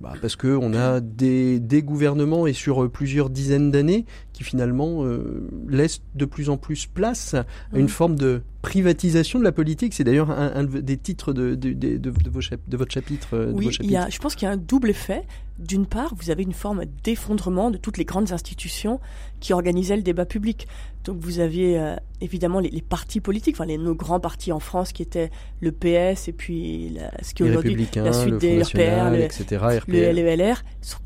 [0.00, 4.04] bah parce que on a des, des gouvernements et sur plusieurs dizaines d'années
[4.34, 9.44] qui finalement euh, laissent de plus en plus place à une forme de privatisation de
[9.44, 9.94] la politique.
[9.94, 13.38] C'est d'ailleurs un, un, des titres de, de, de, de, vos de votre chapitre.
[13.38, 13.70] De oui, vos.
[13.80, 15.22] Il y a, je pense qu'il y a un double effet.
[15.60, 18.98] D'une part, vous avez une forme d'effondrement de toutes les grandes institutions
[19.38, 20.66] qui organisaient le débat public.
[21.04, 24.58] Donc vous aviez euh, évidemment les, les, partis politiques, enfin les, nos grands partis en
[24.58, 28.38] France qui étaient le PS et puis la, ce qui est aujourd'hui la suite le
[28.38, 29.84] des RPR, le, etc., RPR.
[29.86, 30.64] le LELR.
[30.82, 30.98] Ils sont,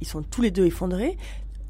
[0.00, 1.18] ils sont tous les deux effondrés.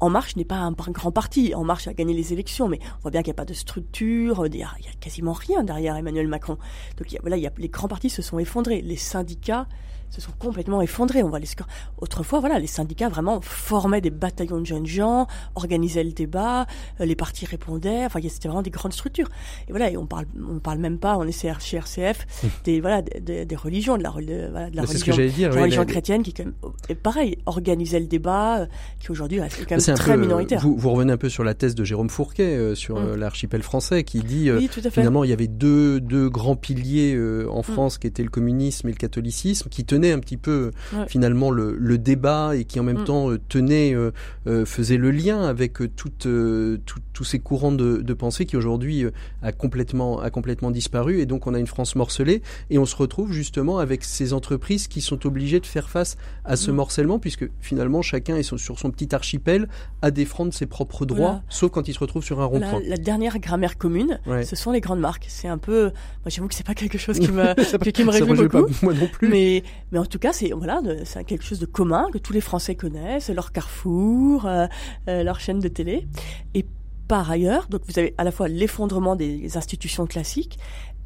[0.03, 1.55] En Marche n'est pas un grand parti.
[1.55, 3.53] En Marche a gagné les élections, mais on voit bien qu'il n'y a pas de
[3.53, 6.57] structure, il n'y a, quasiment rien derrière Emmanuel Macron.
[6.97, 8.81] Donc voilà, les grands partis se sont effondrés.
[8.81, 9.65] Les syndicats
[10.13, 11.23] se sont complètement effondrés.
[11.23, 11.67] On voit les scores.
[11.97, 16.67] Autrefois, voilà, les syndicats vraiment formaient des bataillons de jeunes gens, organisaient le débat,
[17.01, 18.05] euh, les partis répondaient.
[18.05, 19.29] Enfin, c'était vraiment des grandes structures.
[19.67, 22.27] Et voilà, et on parle, on parle même pas, on est chez RCF,
[22.63, 25.61] des voilà, des, des religions, de la, de, voilà, de la religion, dire, la oui,
[25.61, 26.53] religion la, chrétienne qui, quand même,
[26.89, 28.65] est pareil, organisait le débat, euh,
[28.99, 30.61] qui aujourd'hui est quand même très peu, minoritaire.
[30.61, 33.15] Vous, vous, revenez un peu sur la thèse de Jérôme Fourquet euh, sur mm.
[33.15, 37.95] l'archipel français, qui dit oui, finalement il y avait deux, deux grands piliers en France,
[37.95, 37.99] mm.
[37.99, 41.05] qui étaient le communisme et le catholicisme, qui tenaient un petit peu Ouais.
[41.07, 43.05] finalement le, le, débat et qui en même Mm.
[43.05, 44.11] temps euh, tenait, euh,
[44.47, 48.57] euh, faisait le lien avec toutes, euh, tout, tous ces courants de, de pensée qui
[48.57, 49.11] aujourd'hui euh,
[49.41, 52.95] a complètement, a complètement disparu et donc on a une France morcelée et on se
[52.95, 56.75] retrouve justement avec ces entreprises qui sont obligées de faire face à ce Mm.
[56.75, 59.67] morcellement puisque finalement chacun est sur son petit archipel
[60.01, 61.43] à défendre ses propres droits Voilà.
[61.49, 62.79] sauf quand il se retrouve sur un rond-point.
[62.81, 64.43] La, la, dernière grammaire commune, Ouais.
[64.43, 65.25] ce sont les grandes marques.
[65.29, 65.91] C'est un peu, moi
[66.27, 68.67] j'avoue que c'est pas quelque chose qui me, qui, qui me réjouit réjouit beaucoup.
[68.71, 69.29] pas moi non plus.
[69.29, 72.41] Mais, mais en tout cas, c'est voilà, c'est quelque chose de commun que tous les
[72.41, 74.65] Français connaissent, leur Carrefour, euh,
[75.07, 76.07] euh, leur chaîne de télé.
[76.53, 76.65] Et
[77.07, 80.57] par ailleurs, donc vous avez à la fois l'effondrement des institutions classiques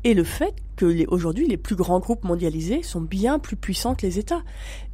[0.04, 3.94] et le fait que les- aujourd'hui les plus grands groupes mondialisés sont bien plus puissants
[3.96, 4.42] que les États.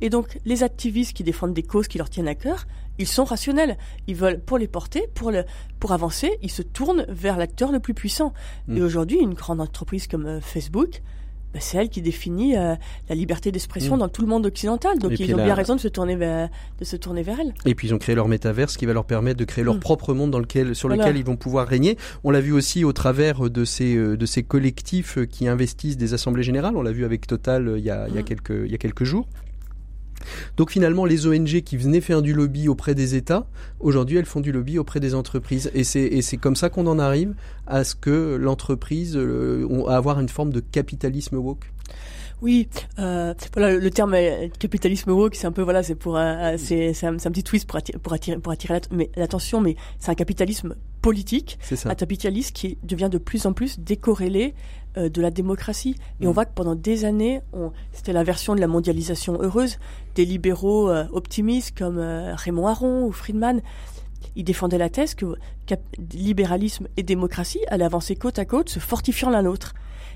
[0.01, 2.65] Et donc les activistes qui défendent des causes qui leur tiennent à cœur,
[2.97, 3.77] ils sont rationnels.
[4.07, 5.43] Ils veulent pour les porter, pour le,
[5.79, 8.33] pour avancer, ils se tournent vers l'acteur le plus puissant.
[8.67, 8.77] Mm.
[8.77, 11.01] Et aujourd'hui, une grande entreprise comme euh, Facebook,
[11.53, 12.75] bah, c'est elle qui définit euh,
[13.09, 13.99] la liberté d'expression Mm.
[13.99, 14.97] dans tout le monde occidental.
[14.99, 17.39] Donc Et ils ont la- bien raison de se tourner vers, de se tourner vers
[17.39, 17.53] elle.
[17.65, 19.79] Et puis ils ont créé leur métaverse qui va leur permettre de créer leur Mm.
[19.79, 21.03] propre monde dans lequel, sur Voilà.
[21.03, 21.97] lequel ils vont pouvoir régner.
[22.23, 26.13] On l'a vu aussi au travers de ces, euh, de ces collectifs qui investissent des
[26.13, 26.75] assemblées générales.
[26.75, 28.25] On l'a vu avec Total euh, il y a, il y a Mm.
[28.25, 29.27] quelques, il y a quelques jours.
[30.57, 33.45] Donc finalement, les ONG qui venaient faire du lobby auprès des États,
[33.79, 35.69] aujourd'hui elles font du lobby auprès des entreprises.
[35.73, 37.33] Et c'est, et c'est comme ça qu'on en arrive
[37.67, 41.71] à ce que l'entreprise, euh, à avoir une forme de capitalisme woke.
[42.41, 42.67] Oui,
[42.99, 46.91] euh, voilà le terme euh, capitalisme woke, c'est un peu voilà, c'est pour un- c'est
[47.05, 50.11] un, un petit twist pour attirer pour attirer, pour attirer l'att- mais l'attention, mais c'est
[50.11, 51.57] un capitalisme politique,
[51.89, 54.55] un capitalisme qui devient de plus en plus décorrélé
[54.97, 55.95] euh, de la démocratie.
[56.21, 56.29] Et Mm.
[56.29, 57.41] on voit que pendant des années,
[57.91, 59.77] c'était la version de la mondialisation heureuse
[60.15, 63.61] des libéraux euh, optimistes comme euh, Raymond Aron ou Friedman.
[64.35, 65.35] Ils défendaient la thèse que
[66.13, 69.73] libéralisme et démocratie allaient avancer côte à côte, se fortifiant l'un l'autre.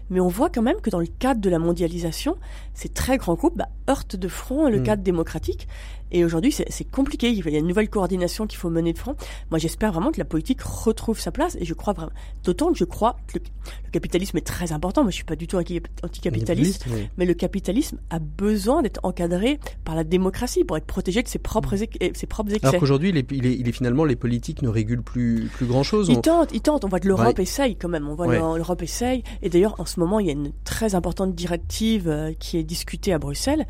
[0.09, 2.37] Mais on voit quand même que dans le cadre de la mondialisation,
[2.73, 4.83] ces très grands groupes bah, heurtent de front le Mm.
[4.83, 5.67] cadre démocratique.
[6.12, 7.30] Et aujourd'hui, c'est compliqué.
[7.30, 9.15] Il y a une nouvelle coordination qu'il faut mener de front.
[9.52, 11.58] Moi, j'espère vraiment que la politique retrouve sa place.
[11.60, 12.12] Et je crois vraiment,
[12.43, 13.43] d'autant que je crois que le,
[13.86, 15.02] le capitalisme est très important.
[15.04, 16.86] Moi, je suis pas du tout anti- anticapitaliste.
[16.89, 17.10] Oui.
[17.17, 21.39] Mais le capitalisme a besoin d'être encadré par la démocratie pour être protégé de ses
[21.39, 22.67] propres, ses propres excès.
[22.67, 25.65] Alors qu'aujourd'hui, il est, il, est, il est finalement, les politiques ne régulent plus, plus
[25.65, 26.08] grand chose.
[26.10, 26.86] Ils tentent, ils tentent.
[26.86, 27.43] On voit que l'Europe Ouais.
[27.43, 28.08] essaye quand même.
[28.08, 28.38] On voit Ouais.
[28.39, 29.24] l'Europe essaye.
[29.41, 32.63] Et d'ailleurs, en ce moment, il y a une très importante directive euh, qui est
[32.63, 33.65] discutée à Bruxelles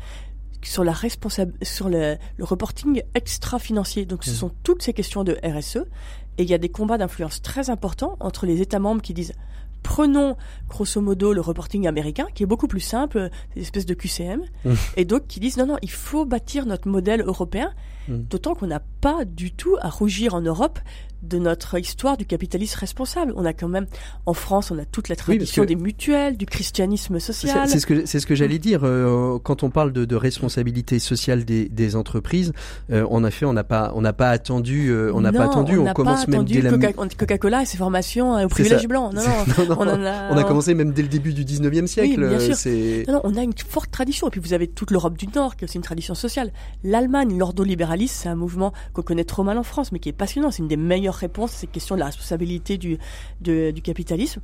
[0.62, 4.04] sur la responsable, sur le, le reporting extra-financier.
[4.06, 4.36] Donc, ce Mhm.
[4.36, 5.78] sont toutes ces questions de RSE.
[6.38, 9.32] Et il y a des combats d'influence très importants entre les États membres qui disent
[9.82, 10.36] prenons
[10.68, 14.76] grosso modo le reporting américain, qui est beaucoup plus simple, des espèces de QCM, Mhm.
[14.96, 17.72] et d'autres qui disent non, non, il faut bâtir notre modèle européen.
[18.08, 18.22] Mm.
[18.30, 20.78] D'autant qu'on n'a pas du tout à rougir en Europe
[21.22, 23.32] de notre histoire du capitalisme responsable.
[23.36, 23.86] On a quand même,
[24.26, 27.68] en France, on a toute la tradition des mutuelles, du christianisme social.
[27.68, 30.98] C'est ce que c'est ce que j'allais dire euh, quand on parle de, de responsabilité
[30.98, 32.52] sociale des, des entreprises.
[32.90, 35.78] Euh, en effet, on n'a pas on n'a pas attendu, euh, on n'a pas attendu.
[35.78, 39.10] On, commence même dès la Coca-Cola et ses formations au privilège blanc.
[39.18, 40.30] Non, non, on, a...
[40.30, 40.44] on, a...
[40.44, 42.20] commencé même dès le début du 19e siècle.
[42.22, 42.72] Oui, bien sûr.
[43.08, 44.28] Non, on a une forte tradition.
[44.28, 46.52] Et puis vous avez toute l'Europe du Nord qui a aussi une tradition sociale.
[46.84, 50.50] L'Allemagne, l'ordolibéralisme, c'est un mouvement qu'on connaît trop mal en France, mais qui est passionnant.
[50.50, 52.98] C'est une des meilleures réponse à ces questions de la responsabilité du,
[53.40, 54.40] du capitalisme.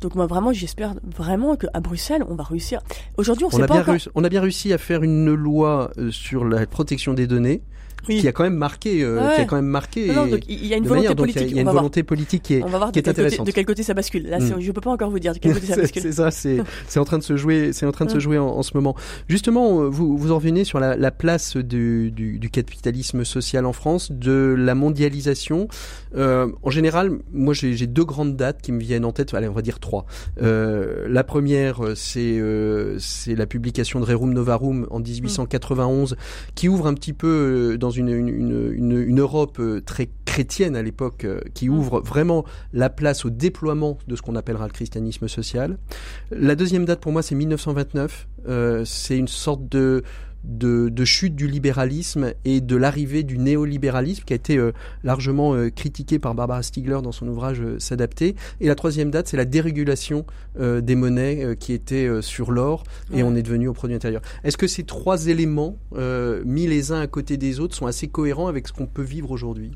[0.00, 2.80] Donc moi vraiment, j'espère vraiment qu'à Bruxelles, on va réussir.
[3.16, 6.10] Aujourd'hui, on, on sait pas bien on a bien réussi à faire une loi euh,
[6.10, 7.62] sur la protection des données
[8.06, 10.12] qui a quand même marqué, euh, qui a quand même marqué.
[10.48, 11.46] il y a une volonté politique.
[11.50, 13.46] Il y a une volonté politique qui est, on va voir qui est intéressante.
[13.46, 14.28] de quel côté ça bascule.
[14.28, 14.60] Là, mm.
[14.60, 16.02] je peux pas encore vous dire de quel côté ça bascule.
[16.02, 18.38] c'est ça, c'est c'est en train de se jouer, c'est en train de se jouer
[18.38, 18.94] en, ce moment.
[19.28, 23.72] Justement, vous vous en revenez sur la, la place du, du, du, capitalisme social en
[23.72, 25.68] France, de la mondialisation.
[26.14, 29.32] Euh, en général, moi j'ai deux grandes dates qui me viennent en tête.
[29.34, 30.06] Allez, on va dire trois.
[30.40, 36.16] Euh, la première, c'est euh, c'est la publication de Rerum Novarum en 1891,
[36.54, 40.76] qui ouvre un petit peu euh, dans une, une, une, une Europe euh, très chrétienne
[40.76, 41.74] à l'époque, euh, qui mm.
[41.74, 45.78] ouvre vraiment la place au déploiement de ce qu'on appellera le christianisme social.
[46.30, 48.28] La deuxième date pour moi, c'est 1929.
[48.48, 50.02] Euh, c'est une sorte de
[50.44, 54.72] de, chute du libéralisme et de l'arrivée du néolibéralisme qui a été euh,
[55.04, 58.36] largement euh, critiqué par Barbara Stiegler dans son ouvrage euh, S'adapter.
[58.60, 60.24] Et la troisième date, c'est la dérégulation
[60.58, 64.20] des monnaies qui étaient sur l'or et on est devenu au produit intérieur.
[64.44, 65.78] Est-ce que ces trois éléments,
[66.44, 69.30] mis les uns à côté des autres, sont assez cohérents avec ce qu'on peut vivre
[69.30, 69.72] aujourd'hui?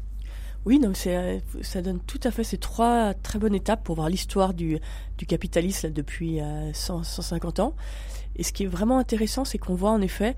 [0.66, 4.52] Oui, non, ça donne tout à fait ces trois très bonnes étapes pour voir l'histoire
[4.52, 4.78] du,
[5.16, 6.40] du capitalisme depuis
[6.74, 7.74] 150 ans.
[8.36, 10.36] Et ce qui est vraiment intéressant, c'est qu'on voit en effet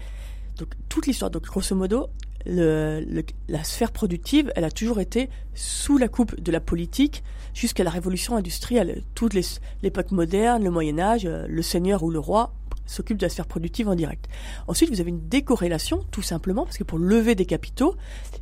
[0.88, 1.30] toute l'histoire.
[1.30, 2.08] Donc, grosso modo,
[2.46, 7.22] la sphère productive, elle a toujours été sous la coupe de la politique
[7.54, 9.02] jusqu'à la révolution industrielle.
[9.14, 9.34] Toute
[9.82, 12.52] l'époque moderne, le Moyen Âge, euh, le seigneur ou le roi
[12.88, 14.26] s'occupe de la sphère productive en direct.
[14.66, 17.94] Ensuite, vous avez une décorrélation, tout simplement, parce que pour lever des capitaux,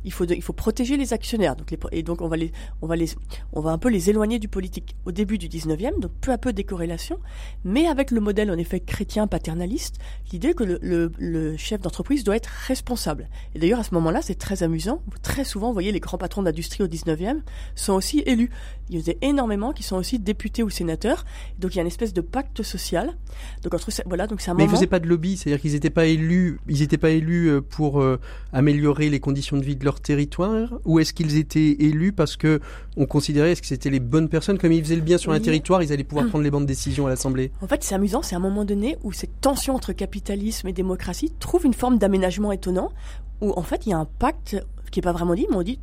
[0.03, 1.55] il faut, il faut protéger les actionnaires.
[1.55, 3.09] Donc et donc, on va, les, on, va les,
[3.53, 6.37] on va un peu les éloigner du politique au début du 19e, donc peu à
[6.37, 7.19] peu décorrélation,
[7.63, 9.97] mais avec le modèle, en effet, chrétien paternaliste,
[10.31, 13.29] l'idée que le chef d'entreprise doit être responsable.
[13.55, 15.01] Et d'ailleurs, à ce moment-là, c'est très amusant.
[15.21, 17.41] Très souvent, vous voyez, les grands patrons d'industrie au 19e
[17.75, 18.49] sont aussi élus.
[18.89, 21.25] Il y en a énormément qui sont aussi députés ou sénateurs.
[21.59, 23.15] Donc, il y a une espèce de pacte social.
[23.63, 26.59] Donc, entre, voilà, donc mais ils faisaient pas de lobby, c'est-à-dire qu'ils n'étaient pas élus,
[26.67, 28.19] ils n'étaient pas élus euh, pour euh,
[28.53, 32.59] améliorer les conditions de vie de leur territoire, ou est-ce qu'ils étaient élus parce que
[32.95, 35.39] on considérait est-ce que c'était les bonnes personnes, comme ils faisaient le bien sur un
[35.39, 36.29] territoire, ils allaient pouvoir hum.
[36.31, 37.51] prendre les bonnes décisions à l'Assemblée.
[37.61, 41.33] En fait, c'est amusant, c'est un moment donné où cette tension entre capitalisme et démocratie
[41.39, 42.91] trouve une forme d'aménagement étonnant,
[43.41, 44.57] où en fait il y a un pacte
[44.91, 45.79] qui est pas vraiment dit, mais on dit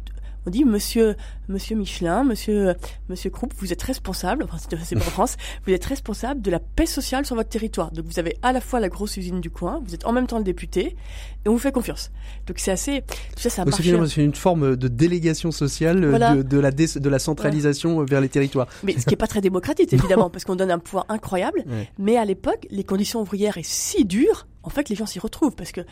[0.47, 1.17] on dit Monsieur
[1.49, 2.75] Monsieur Michelin, Monsieur
[3.09, 5.37] Monsieur Krupp, vous êtes responsable, enfin c'est pas en France,
[5.67, 7.91] vous êtes responsable de la paix sociale sur votre territoire.
[7.93, 10.27] Donc vous avez à la fois la grosse usine du coin, vous êtes en même
[10.27, 10.97] temps le député,
[11.45, 12.11] et on vous fait confiance.
[12.47, 16.71] Donc c'est assez, tout ça, ça C'est une forme de délégation sociale de, de, la
[16.71, 18.69] de la centralisation vers les territoires.
[18.83, 21.65] Mais ce qui est pas très démocratique évidemment, parce qu'on donne un pouvoir incroyable.
[21.99, 25.55] Mais à l'époque, les conditions ouvrières est si dures en fait, les gens s'y retrouvent
[25.55, 25.83] parce que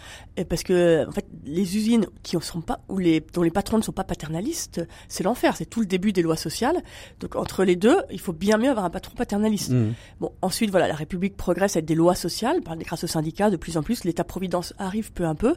[0.49, 3.83] parce que en fait, les usines qui sont pas ou les dont les patrons ne
[3.83, 5.57] sont pas paternalistes, c'est l'enfer.
[5.57, 6.83] C'est tout le début des lois sociales.
[7.21, 9.71] Donc entre les deux, il faut bien mieux avoir un patron paternaliste.
[9.71, 9.93] Mmh.
[10.21, 13.77] Bon, ensuite voilà, la République progresse avec des lois sociales, grâce aux syndicats de plus
[13.77, 14.05] en plus.
[14.05, 15.57] L'État-providence arrive peu à peu,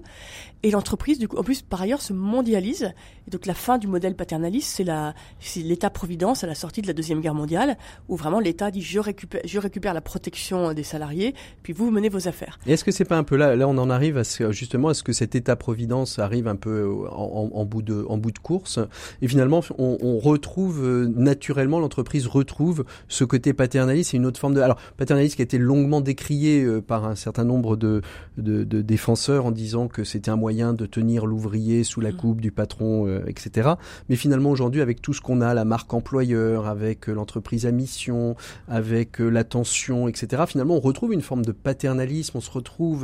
[0.63, 2.93] et l'entreprise du coup, en plus par ailleurs se mondialise.
[3.27, 5.13] Et donc la fin du modèle paternaliste, c'est la
[5.55, 7.77] l'État-providence à la sortie de la deuxième guerre mondiale,
[8.09, 12.09] où vraiment l'État dit je récupère je récupère la protection des salariés, puis vous menez
[12.09, 12.59] vos affaires.
[12.65, 14.93] Est-ce que c'est pas un peu là Là, on en arrive à ce, justement à
[14.93, 18.79] ce que cet État-providence arrive un peu en, en, bout de en bout de course,
[19.21, 24.11] et finalement, on, on retrouve euh, naturellement l'entreprise retrouve ce côté paternaliste.
[24.11, 27.15] C'est une autre forme de alors paternaliste qui a été longuement décrié euh, par un
[27.15, 28.01] certain nombre de,
[28.37, 32.17] de, de défenseurs en disant que c'était un moyen de tenir l'ouvrier sous la mmh.
[32.17, 33.71] coupe du patron, euh, etc.
[34.09, 38.35] Mais finalement, aujourd'hui, avec tout ce qu'on a, la marque employeur, avec l'entreprise à mission,
[38.67, 40.43] avec l'attention, etc.
[40.47, 42.37] Finalement, on retrouve une forme de paternalisme.
[42.37, 42.94] On se retrouve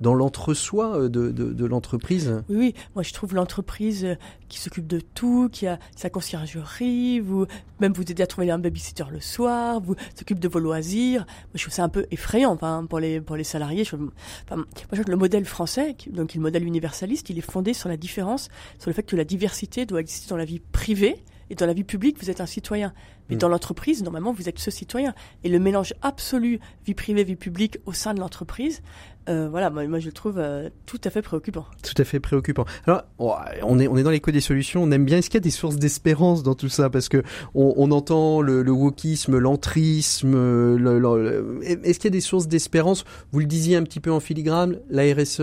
[0.00, 2.42] dans l'entre-soi euh, de, l'entreprise?
[2.48, 4.14] Oui, moi je trouve l'entreprise euh,
[4.48, 7.46] qui s'occupe de tout, qui a sa conciergerie, vous,
[7.80, 11.20] même vous aidez à trouver un babysitter le soir, vous s'occupe de vos loisirs.
[11.20, 13.84] Moi, je trouve ça un peu effrayant pour, les, pour les salariés.
[13.84, 17.42] Je, enfin, moi, je trouve que le modèle français, donc le modèle universaliste, il est
[17.42, 18.48] fondé sur la différence,
[18.78, 21.72] sur le fait que la diversité doit exister dans la vie privée Et dans la
[21.72, 22.92] vie publique, vous êtes un citoyen.
[23.30, 23.38] Mais Mm.
[23.38, 25.14] dans l'entreprise, normalement, vous êtes ce citoyen.
[25.44, 28.82] Et le mélange absolu vie privée, vie publique au sein de l'entreprise,
[29.28, 31.66] euh, voilà, moi, moi, je le trouve euh, tout à fait préoccupant.
[31.82, 32.64] Tout à fait préoccupant.
[32.86, 35.18] Alors, on est, on est dans l'écho des solutions, on aime bien.
[35.18, 36.88] Est-ce qu'il y a des sources d'espérance dans tout ça?
[36.90, 37.22] Parce que
[37.54, 40.32] on, on entend le, le wokisme, l'entrisme.
[40.32, 43.04] Le, le- Est-ce qu'il y a des sources d'espérance?
[43.32, 45.40] Vous le disiez un petit peu en filigrane, la RSE,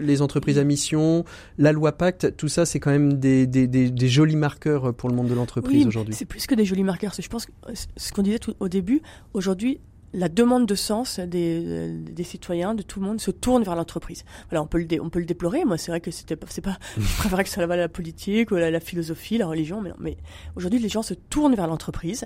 [0.00, 1.24] les entreprises à mission,
[1.56, 5.08] la loi Pacte, tout ça, c'est quand même des, des, des, des jolis marqueurs pour
[5.08, 6.14] le monde de l'entreprise Oui, aujourd'hui.
[6.14, 7.12] c'est plus que des jolis marqueurs.
[7.18, 9.00] Je pense que euh, ce qu'on disait tout au début,
[9.32, 9.80] aujourd'hui,
[10.12, 13.76] la demande de sens des, euh, des citoyens, de tout le monde, se tourne vers
[13.76, 14.24] l'entreprise.
[14.50, 15.64] Voilà, on peut le, dé- on peut le déplorer.
[15.64, 17.88] Moi, c'est vrai que c'était, pas- c'est pas, je préférais que ça va à la
[17.88, 19.96] politique ou à la, la philosophie, la religion, mais non.
[20.00, 20.16] Mais
[20.56, 22.24] aujourd'hui, les gens se tournent vers l'entreprise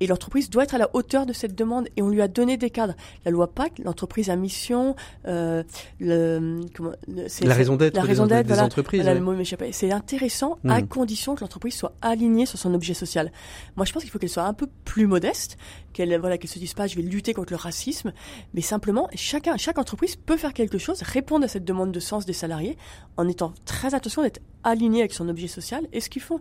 [0.00, 2.56] et l'entreprise doit être à la hauteur de cette demande et on lui a donné
[2.56, 2.94] des cadres.
[3.24, 4.94] La loi PAC, l'entreprise à mission,
[5.26, 5.62] euh,
[6.00, 8.64] le, comment, le- c'est- La raison d'être la raison d'être, des voilà.
[8.64, 9.00] entreprises.
[9.02, 9.20] voilà, ouais.
[9.36, 9.44] le mot.
[9.72, 10.88] C'est intéressant à Mm.
[10.88, 13.32] condition que l'entreprise soit alignée sur son objet social.
[13.76, 15.56] Moi, je pense qu'il faut qu'elle soit un peu plus modeste,
[15.94, 18.12] qu'elle voilà, se dise pas je vais lutter contre le racisme,
[18.52, 22.26] mais simplement chacun, chaque entreprise peut faire quelque chose, répondre à cette demande de sens
[22.26, 22.76] des salariés,
[23.16, 26.40] en étant très attention d'être aligné avec son objet social et ce qu'ils font.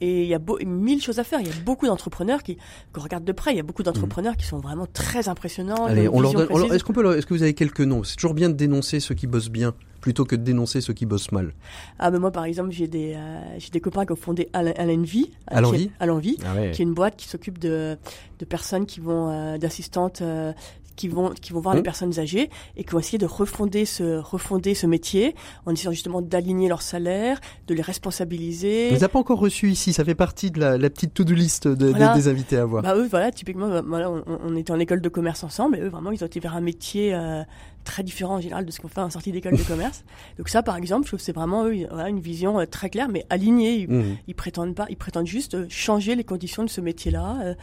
[0.00, 1.40] Et il y a beau, mille choses à faire.
[1.40, 2.56] Il y a beaucoup d'entrepreneurs qui,
[2.92, 5.86] qu'on regarde de près, il y a beaucoup d'entrepreneurs qui sont vraiment très impressionnants.
[5.86, 5.90] Mm.
[5.90, 6.48] Allez, qui ont on une leur vision donne.
[6.50, 6.74] on leur- précise.
[6.76, 8.04] Est-ce qu'on peut leur- Est-ce que vous avez quelques noms?
[8.04, 11.06] C'est toujours bien de dénoncer ceux qui bossent bien plutôt que de dénoncer ceux qui
[11.06, 11.54] bossent mal.
[12.00, 14.48] Ah, mais moi, par exemple, j'ai des, euh, j'ai des copains qui ont fondé.
[14.52, 15.60] À l'envie À
[16.06, 16.36] l'envie.
[16.44, 17.96] Ah qui est une boîte qui s'occupe de,
[18.40, 20.52] de personnes qui vont euh, d'assistantes euh,
[20.96, 24.18] qui vont qui vont voir les personnes âgées et qui vont essayer de refonder ce
[24.18, 25.34] refonder ce métier
[25.66, 28.88] en essayant justement d'aligner leur salaire, de les responsabiliser.
[28.90, 29.92] On les a pas encore reçus ici.
[29.92, 32.14] Ça fait partie de la, la petite to-do list de- de- Voilà.
[32.14, 32.82] des invités à voir.
[32.82, 35.80] Bah eux voilà typiquement bah, voilà on, on était en école de commerce ensemble et
[35.80, 37.42] eux vraiment ils ont été vers un métier euh,
[37.84, 40.04] très différent en général de ce qu'on fait en sortie d'école de commerce.
[40.38, 42.90] Donc ça par exemple je trouve que c'est vraiment eux, voilà, une vision euh, très
[42.90, 43.86] claire mais alignée.
[43.88, 47.54] Ils, ils prétendent pas ils prétendent juste euh, changer les conditions de ce métier-là euh,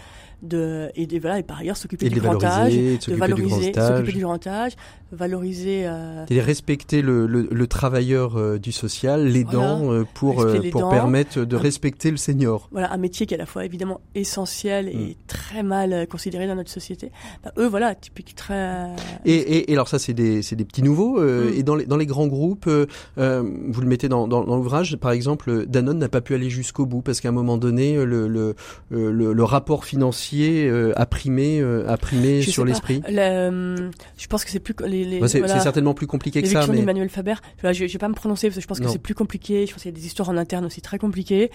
[0.42, 4.12] de et voilà et par ailleurs s'occuper du les grand âge valoriser, de valoriser, s'occuper
[4.14, 4.72] du grand âge,
[5.12, 5.90] valoriser.
[6.30, 10.06] Et respecter le, le, le travailleur du social, l'aidant, Voilà.
[10.14, 12.70] pour, pour permettre de Un- respecter le senior.
[12.72, 15.14] voilà un métier qui est à la fois évidemment essentiel et Mm.
[15.28, 17.12] très mal considéré dans notre société.
[17.44, 18.88] Bah, eux voilà typique très.
[19.26, 20.09] Et, et, et alors ça, c'est
[20.42, 21.20] c'est des petits nouveaux.
[21.20, 21.54] euh, Mm.
[21.60, 22.86] Et dans les, dans les grands groupes, euh,
[23.18, 26.50] euh, vous le mettez dans, dans, dans l'ouvrage, par exemple, Danone n'a pas pu aller
[26.50, 28.56] jusqu'au bout parce qu'à un moment donné, le, le,
[28.90, 33.02] le, le rapport financier a primé, a primé Je sur l'esprit.
[33.10, 35.06] Euh, je pense que c'est plus les.
[35.06, 35.60] les Ouais, c'est voilà.
[35.60, 38.48] certainement plus compliqué que ça, mais d'Emmanuel Faber, voilà, je, je vais pas me prononcer
[38.48, 39.66] parce que je pense que c'est plus compliqué.
[39.66, 41.52] Je pense qu'il y a des histoires en interne aussi très compliquées.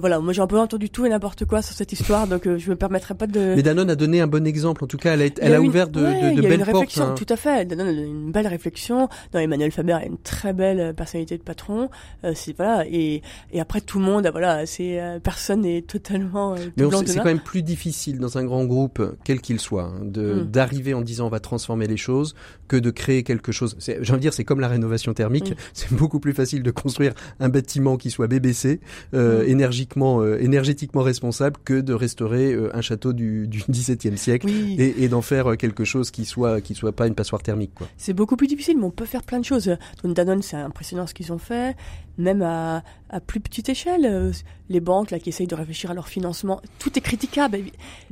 [0.00, 2.70] Voilà, moi j'ai un peu entendu tout et n'importe quoi sur cette histoire, donc je
[2.70, 3.54] me permettrai pas de.
[3.56, 4.84] mais Danone a donné un bon exemple.
[4.84, 6.66] En tout cas, elle a, elle a une- ouvert de, ouais, de, de belles une
[6.72, 6.98] portes.
[6.98, 7.14] hein.
[7.16, 7.47] tout à fait.
[7.62, 9.08] Une belle réflexion.
[9.34, 11.88] Non, Emmanuel Faber a une très belle euh, personnalité de patron.
[12.24, 13.22] Euh, c'est voilà, et
[13.52, 16.54] et après tout le monde, voilà, c'est euh, personne n'est totalement.
[16.54, 20.00] Euh, Mais c'est quand même plus difficile dans un grand groupe, quel qu'il soit, hein,
[20.02, 20.44] de Mm.
[20.50, 22.34] d'arriver en disant on va transformer les choses
[22.68, 23.76] que de créer quelque chose.
[23.80, 25.50] J'ai envie de dire, c'est comme la rénovation thermique.
[25.50, 25.54] Mm.
[25.72, 28.80] C'est beaucoup plus facile de construire un bâtiment qui soit BBC,
[29.14, 29.48] euh, Mm.
[29.48, 34.46] énergiquement, euh, énergétiquement responsable, que de restaurer euh, un château du, du XVIIe siècle.
[34.48, 34.76] Oui.
[34.78, 37.72] Et, et d'en faire quelque chose qui soit qui soit pas une passoire thermique.
[37.96, 39.74] C'est beaucoup plus difficile, mais on peut faire plein de choses.
[40.04, 41.76] Donc Danone, c'est impressionnant ce qu'ils ont fait.
[42.18, 44.32] Même à, à plus petite échelle,
[44.68, 47.58] les banques là qui essayent de réfléchir à leur financement, tout est critiquable.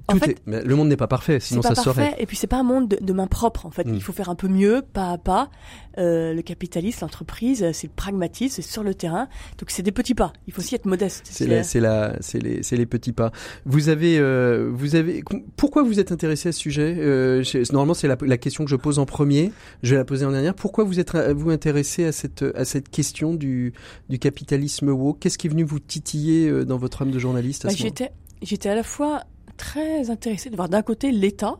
[0.06, 1.90] En Tout fait, est- le monde n'est pas parfait, sinon pas ça parfait.
[2.02, 2.14] saurait.
[2.20, 3.66] Et puis c'est pas un monde de, de main propre.
[3.66, 3.94] En fait, Mm.
[3.94, 5.50] il faut faire un peu mieux, pas à pas.
[5.98, 9.28] Euh, le capitalisme, l'entreprise, euh, c'est le pragmatisme, c'est sur le terrain.
[9.58, 10.32] Donc c'est des petits pas.
[10.46, 11.26] Il faut aussi être modeste.
[11.30, 13.32] C'est les, petits pas.
[13.64, 15.24] Vous avez, euh, vous avez,
[15.56, 16.96] pourquoi vous êtes intéressé à ce sujet?
[16.98, 17.42] Euh,
[17.72, 19.52] Normalement, c'est la, la question que je pose en premier.
[19.82, 20.54] Je vais la poser en dernière.
[20.54, 23.72] Pourquoi vous êtes, vous intéressé à cette, à cette question du,
[24.10, 25.20] du capitalisme woke?
[25.20, 28.10] Qu'est-ce qui est venu vous titiller dans votre âme de journaliste Bah, j'étais,
[28.42, 29.22] j'étais à la fois
[29.56, 31.58] très intéressée de voir d'un côté l'État.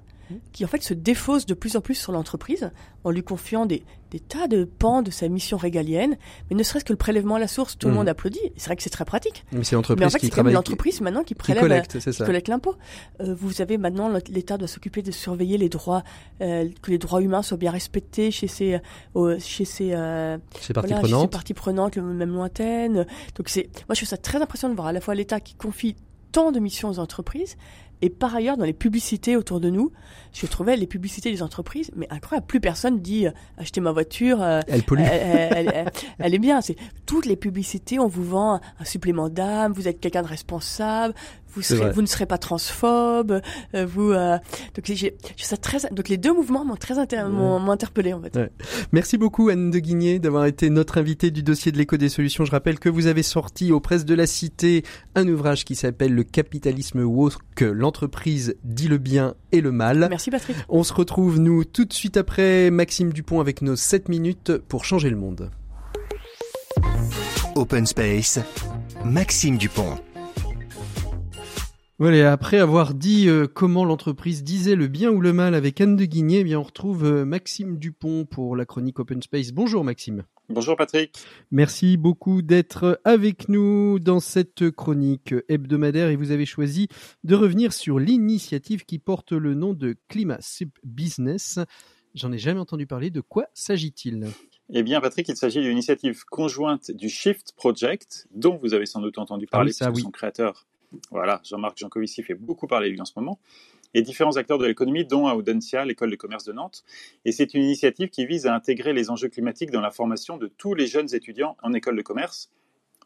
[0.53, 2.71] Qui en fait se défausse de plus en plus sur l'entreprise
[3.05, 6.17] en lui confiant des, des tas de pans de sa mission régalienne,
[6.51, 7.99] mais ne serait-ce que le prélèvement à la source, tout le Mhm.
[7.99, 8.41] monde applaudit.
[8.57, 9.45] C'est vrai que c'est très pratique.
[9.53, 11.99] Mais c'est Mais l'entreprise en fait, qui c'est travaille, l'entreprise maintenant qui qui prélève, collecte,
[12.01, 12.27] c'est qui ça.
[12.27, 12.75] collecte l'impôt.
[13.21, 16.03] Euh, vous avez maintenant l'État doit s'occuper de surveiller les droits,
[16.41, 18.81] euh, que les droits humains soient bien respectés chez ses,
[19.15, 21.33] euh, chez ses, euh, C'est partie voilà, chez ses prenante.
[21.33, 23.07] parties prenantes, même lointaines.
[23.37, 25.55] Donc c'est, moi je trouve ça très impressionnant de voir à la fois l'État qui
[25.55, 25.95] confie
[26.33, 27.57] tant de missions aux entreprises,
[28.03, 29.91] Et par ailleurs, dans les publicités autour de nous,
[30.33, 32.47] je trouvais les publicités des entreprises, mais incroyable.
[32.47, 34.43] Plus personne dit euh, achetez ma voiture.
[34.43, 35.01] Euh, elle pollue.
[36.19, 36.61] Elle, est bien.
[36.61, 36.77] C'est
[37.07, 37.99] toutes les publicités.
[37.99, 39.73] On vous vend un supplément d'âme.
[39.73, 41.15] Vous êtes quelqu'un de responsable
[41.57, 41.63] vous,
[41.95, 43.41] vous ne serez pas transphobe,
[43.75, 44.13] euh, vous.
[44.13, 44.39] Euh,
[44.75, 46.95] donc, j'ai, ça très, donc les deux mouvements m'ont très
[47.29, 48.39] m'ont, interpellé en fait.
[48.93, 52.45] Merci beaucoup Anne de Guigné d'avoir été notre invitée du dossier de l'éco des solutions.
[52.45, 54.85] Je rappelle que vous avez sorti aux presses de la Cité
[55.15, 60.07] un ouvrage qui s'appelle Le capitalisme woke, l'entreprise dit le bien et le mal.
[60.11, 60.57] Merci Patrick.
[60.69, 64.85] On se retrouve nous tout de suite après Maxime Dupont avec nos 7 minutes pour
[64.85, 65.51] changer le monde.
[67.55, 68.39] Open Space,
[69.05, 69.97] Maxime Dupont.
[71.99, 75.97] Voilà, après avoir dit euh, comment l'entreprise disait le bien ou le mal avec Anne
[75.97, 79.53] de Guigné, eh bien on retrouve euh, Maxime Dupont pour la chronique Open Space.
[79.53, 80.25] Bonjour Maxime.
[80.51, 81.17] Bonjour Patrick.
[81.51, 86.89] Merci beaucoup d'être avec nous dans cette chronique hebdomadaire et vous avez choisi
[87.25, 90.41] de revenir sur l'initiative qui porte le nom de Climat
[90.85, 91.61] Business.
[92.15, 93.09] J'en ai jamais entendu parler.
[93.09, 94.27] De quoi s'agit-il?
[94.71, 99.01] Eh bien, Patrick, il s'agit d'une initiative conjointe du Shift Project, dont vous avez sans
[99.01, 100.67] doute entendu parler, ah oui, son créateur
[101.11, 103.39] voilà, Jean-Marc Jancovici fait beaucoup parler lui en ce moment,
[103.95, 106.85] et différents acteurs de l'économie, dont Audencia, l'école de commerce de Nantes.
[107.25, 110.49] Et c'est une initiative qui vise à intégrer les enjeux climatiques dans la formation de
[110.49, 112.51] tous les jeunes étudiants en école de commerce,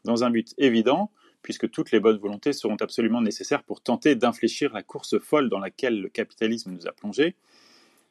[0.03, 1.11] dans un but évident,
[1.41, 5.59] puisque toutes les bonnes volontés seront absolument nécessaires pour tenter d'infléchir la course folle dans
[5.59, 7.35] laquelle le capitalisme nous a plongés,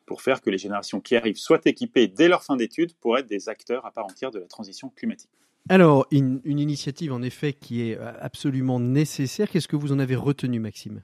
[0.07, 3.27] pour faire que les générations qui arrivent soient équipées dès leur fin d'études pour être
[3.27, 5.31] des acteurs à part entière de la transition climatique.
[5.69, 9.49] Alors, une, initiative en effet qui est euh, absolument nécessaire.
[9.49, 11.03] Qu'est-ce que vous en avez retenu, Maxime?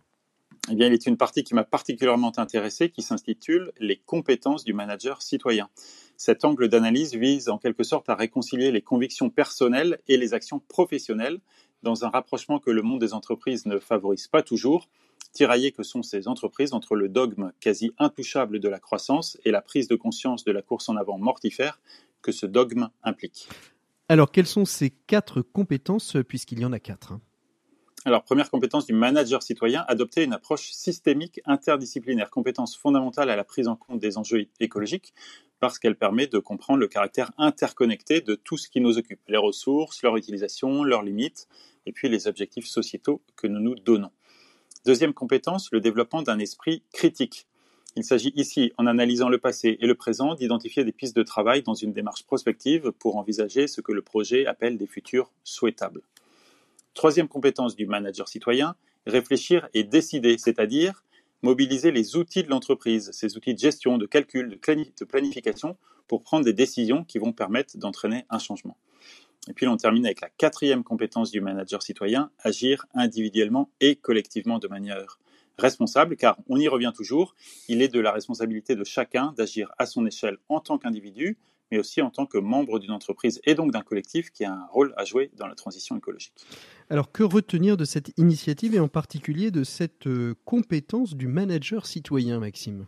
[0.68, 4.72] Eh bien, il est une partie qui m'a particulièrement intéressé, qui s'intitule Les compétences du
[4.72, 5.68] manager citoyen.
[6.16, 10.58] Cet angle d'analyse vise en quelque sorte à réconcilier les convictions personnelles et les actions
[10.58, 11.38] professionnelles
[11.82, 14.88] dans un rapprochement que le monde des entreprises ne favorise pas toujours,
[15.32, 19.60] tiraillé que sont ces entreprises entre le dogme quasi intouchable de la croissance et la
[19.60, 21.80] prise de conscience de la course en avant mortifère
[22.22, 23.48] que ce dogme implique.
[24.08, 27.20] Alors, quelles sont ces quatre compétences, euh, puisqu'il y en a quatre hein?
[28.04, 33.42] Alors, première compétence du manager citoyen, adopter une approche systémique interdisciplinaire, compétence fondamentale à la
[33.42, 35.12] prise en compte des enjeux écologiques,
[35.58, 39.36] parce qu'elle permet de comprendre le caractère interconnecté de tout ce qui nous occupe, les
[39.36, 41.48] ressources, leur utilisation, leurs limites,
[41.84, 44.12] et puis les objectifs sociétaux que nous nous donnons.
[44.84, 47.48] Deuxième compétence, le développement d'un esprit critique,
[47.96, 51.62] il s'agit ici, en analysant le passé et le présent, d'identifier des pistes de travail
[51.62, 56.02] dans une démarche prospective pour envisager ce que le projet appelle des futurs souhaitables.
[56.92, 58.76] Troisième compétence du manager citoyen,
[59.06, 61.04] réfléchir et décider, c'est-à-dire
[61.40, 65.76] mobiliser les outils de l'entreprise, ces outils de gestion, de calcul, de planification,
[66.06, 68.76] pour prendre des décisions qui vont permettre d'entraîner un changement.
[69.48, 74.58] Et puis on termine avec la quatrième compétence du manager citoyen, agir individuellement et collectivement
[74.58, 75.18] de manière
[75.58, 77.34] responsable, car on y revient toujours,
[77.68, 81.38] il est de la responsabilité de chacun d'agir à son échelle en tant qu'individu,
[81.70, 84.66] mais aussi en tant que membre d'une entreprise et donc d'un collectif qui a un
[84.66, 86.34] rôle à jouer dans la transition écologique.
[86.90, 91.86] Alors que retenir de cette initiative et en particulier de cette euh, compétence du manager
[91.86, 92.86] citoyen, Maxime?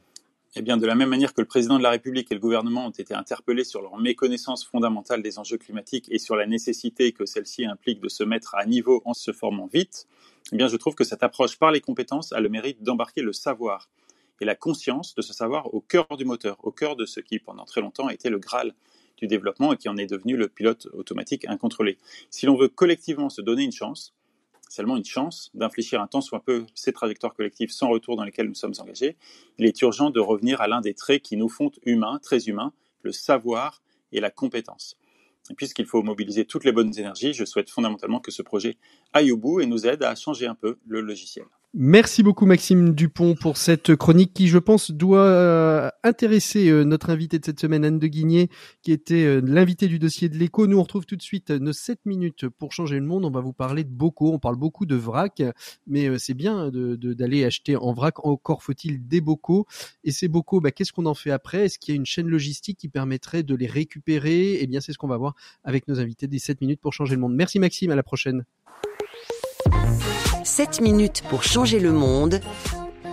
[0.57, 2.87] Eh bien, de la même manière que le président de la République et le gouvernement
[2.87, 7.27] ont été interpellés sur leur méconnaissance fondamentale des enjeux climatiques et sur la nécessité que
[7.27, 10.07] celle-ci implique de se mettre à niveau en se formant vite,
[10.53, 13.33] eh bien, je trouve que cette approche par les compétences a le mérite d'embarquer le
[13.33, 13.89] savoir
[14.41, 17.39] et la conscience de ce savoir au cœur du moteur, au cœur de ce qui,
[17.39, 18.75] pendant très longtemps, a été le Graal
[19.17, 21.99] du développement et qui en est devenu le pilote automatique incontrôlé.
[22.31, 24.15] Si l'on veut collectivement se donner une chance,
[24.69, 28.49] seulement une chance d'infléchir un temps soit peu ces trajectoires collectives sans retour dans lesquelles
[28.49, 29.17] nous sommes engagés,
[29.59, 32.73] il est urgent de revenir à l'un des traits qui nous font humains, très humains,
[33.03, 33.83] le savoir
[34.13, 34.97] et la compétence.
[35.57, 38.77] Puisqu'il faut mobiliser toutes les bonnes énergies, je souhaite fondamentalement que ce projet
[39.13, 41.47] aille au bout et nous aide à changer un peu le logiciel.
[41.75, 47.11] Merci beaucoup Maxime Dupont pour cette chronique qui, je pense, doit euh, intéresser euh, notre
[47.11, 48.49] invité de cette semaine, Anne de Guigné,
[48.81, 50.67] qui était euh, l'invité du dossier de l'écho.
[50.67, 53.27] Nous, on retrouve tout de suite nos 7 minutes pour changer le monde.
[53.27, 55.43] On va vous parler de bocaux, on parle beaucoup de vrac,
[55.87, 58.25] mais c'est bien d'aller acheter en vrac.
[58.25, 59.67] Encore faut-il des bocaux.
[60.05, 61.67] Et ces bocaux, bah, qu'est-ce qu'on en fait après?
[61.67, 64.59] Est-ce qu'il y a une chaîne logistique qui permettrait de les récupérer?
[64.63, 67.15] Eh bien, c'est ce qu'on va voir avec nos invités des 7 minutes pour changer
[67.15, 67.35] le monde.
[67.35, 68.47] Merci Maxime, à la prochaine.
[70.49, 72.41] 7 minutes pour changer le monde,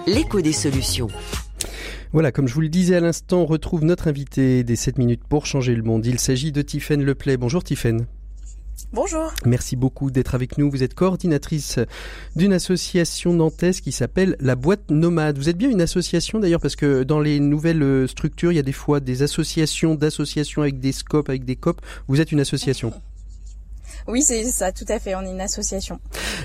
[0.07, 1.09] l'écho des solutions.
[2.13, 5.21] Voilà, comme je vous le disais à l'instant, on retrouve notre invité des 7 minutes
[5.27, 6.05] pour changer le monde.
[6.05, 7.35] Il s'agit de Tiffaine Leplay.
[7.35, 8.07] Bonjour Tiffaine.
[8.93, 9.33] Bonjour.
[9.45, 10.71] Merci beaucoup d'être avec nous.
[10.71, 11.77] Vous êtes coordinatrice
[12.37, 15.37] d'une association nantaise qui s'appelle la Boîte Nomade.
[15.37, 18.63] Vous êtes bien une association d'ailleurs parce que dans les nouvelles structures, il y a
[18.63, 21.81] des fois des associations d'associations avec des scopes, avec des COP.
[22.07, 22.93] Vous êtes une association.
[24.07, 25.15] Oui, c'est ça, tout à fait.
[25.15, 25.99] On est une association.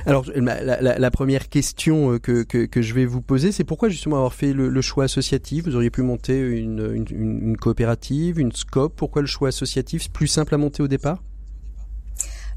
[0.07, 4.35] Alors, la, première question que, que, que, je vais vous poser, c'est pourquoi justement avoir
[4.35, 5.65] fait le, choix associatif?
[5.65, 8.95] Vous auriez pu monter une, coopérative, une scope.
[8.97, 10.11] Pourquoi le choix associatif?
[10.11, 11.23] Plus simple à monter au départ?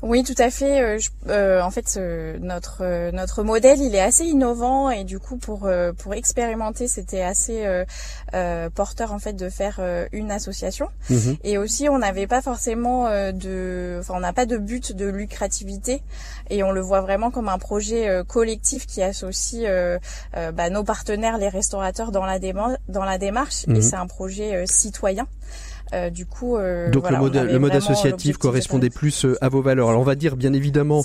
[0.03, 0.81] Oui, tout à fait.
[0.81, 0.99] Euh,
[1.29, 1.97] euh, en fait,
[2.41, 7.21] notre euh, notre modèle, il est assez innovant et du coup, pour pour expérimenter, c'était
[7.21, 7.65] assez
[8.75, 9.79] porteur en fait de faire
[10.11, 10.89] une association.
[11.09, 11.37] Mhm.
[11.43, 16.01] Et aussi, on n'avait pas forcément de, enfin, on n'a pas de but de lucrativité
[16.49, 19.69] et on le voit vraiment comme un projet collectif qui associe
[20.33, 23.63] bah, nos partenaires, les restaurateurs, dans la démarche, dans la démarche.
[23.67, 23.81] Et mhm.
[23.81, 25.27] c'est un projet citoyen.
[25.93, 29.61] Euh, du coup, euh, donc le mode, le mode associatif correspondait plus euh, à vos
[29.61, 29.89] valeurs.
[29.89, 31.03] Alors on va dire bien évidemment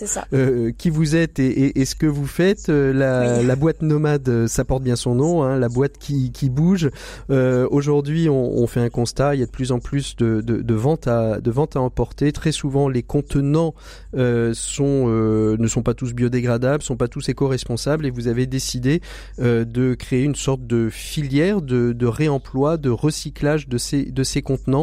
[0.78, 2.68] qui vous êtes et, et, ce que vous faites.
[2.68, 6.91] La, la, boîte nomade, ça porte bien son nom, hein, la boîte qui, qui bouge.
[7.28, 9.34] Aujourd'hui, on, on, fait un constat.
[9.34, 11.80] Il y a de plus en plus de, de, de ventes à de ventes à
[11.80, 12.32] emporter.
[12.32, 13.74] Très souvent, les contenants
[14.14, 19.03] sont ne sont pas tous biodégradables, sont pas tous éco-responsables, et vous avez décidé
[19.39, 24.43] de créer une sorte de filière de, de réemploi, de recyclage de ces de ces
[24.43, 24.78] contenants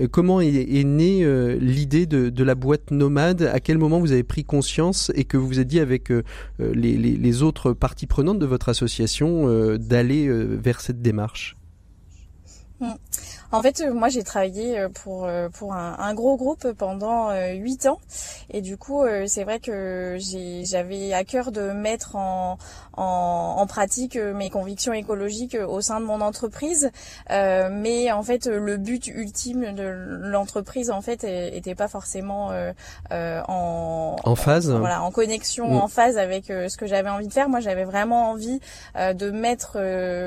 [0.00, 3.42] euh, comment est, née euh, l'idée de, la boîte nomade?
[3.42, 6.22] À quel moment vous avez pris conscience et que vous vous êtes dit avec euh,
[6.58, 11.56] les, autres parties prenantes de votre association d'aller vers cette démarche?
[12.80, 12.86] Mmh.
[13.50, 17.30] En fait, euh, moi j'ai travaillé euh, pour euh, pour un, un, gros groupe pendant
[17.54, 17.98] huit ans
[18.50, 22.58] et du coup c'est vrai que j'avais à cœur de mettre en,
[22.94, 26.90] en, en, pratique mes convictions écologiques au sein de mon entreprise,
[27.30, 32.72] euh, mais en fait le but ultime de l'entreprise en fait était pas forcément euh,
[33.48, 35.76] en en phase, en, voilà, en connexion, mm.
[35.76, 37.48] en phase avec ce que j'avais envie de faire.
[37.48, 38.60] Moi j'avais vraiment envie
[38.96, 39.78] de mettre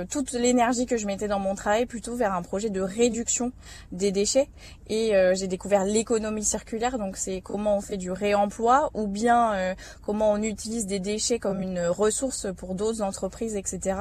[0.10, 3.52] toute l'énergie que je mettais dans mon travail plutôt vers un projet de réduction réduction
[3.92, 4.48] des déchets.
[4.92, 9.54] Et euh, j'ai découvert l'économie circulaire donc c'est comment on fait du réemploi ou bien
[9.54, 9.74] euh,
[10.06, 13.96] comment on utilise des déchets comme une ressource pour d'autres entreprises etc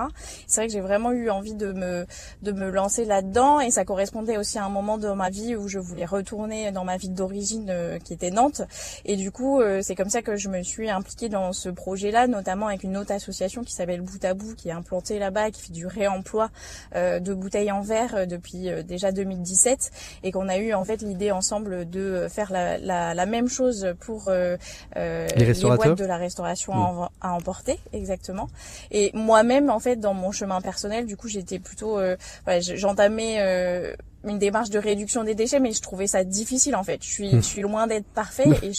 [0.49, 2.07] c'est vrai que j'ai vraiment eu envie de me
[2.43, 5.69] de me lancer là-dedans et ça correspondait aussi à un moment de ma vie où
[5.69, 8.63] je voulais retourner dans ma ville d'origine euh, qui était Nantes.
[9.05, 12.27] Et du coup c'est comme ça que je me suis impliquée dans ce projet là
[12.27, 15.63] notamment avec une autre association qui s'appelle Bout à Bout qui est implantée là-bas qui
[15.63, 16.51] fait du réemploi
[16.95, 19.90] de bouteilles en verre depuis des déjà 2017
[20.22, 23.94] et qu'on a eu en fait l'idée ensemble de faire la, la, la même chose
[24.01, 24.57] pour euh,
[24.96, 27.09] euh les, boîtes de la restauration mm.
[27.20, 28.48] à, emporter exactement.
[28.90, 33.36] Et moi-même en fait dans mon chemin personnel, du coup j'étais plutôt, euh, voilà, j'entamais
[33.38, 33.94] euh,
[34.29, 37.03] une démarche de réduction des déchets, mais je trouvais ça difficile en fait.
[37.03, 38.45] Je suis, je suis loin d'être parfait.
[38.62, 38.73] Et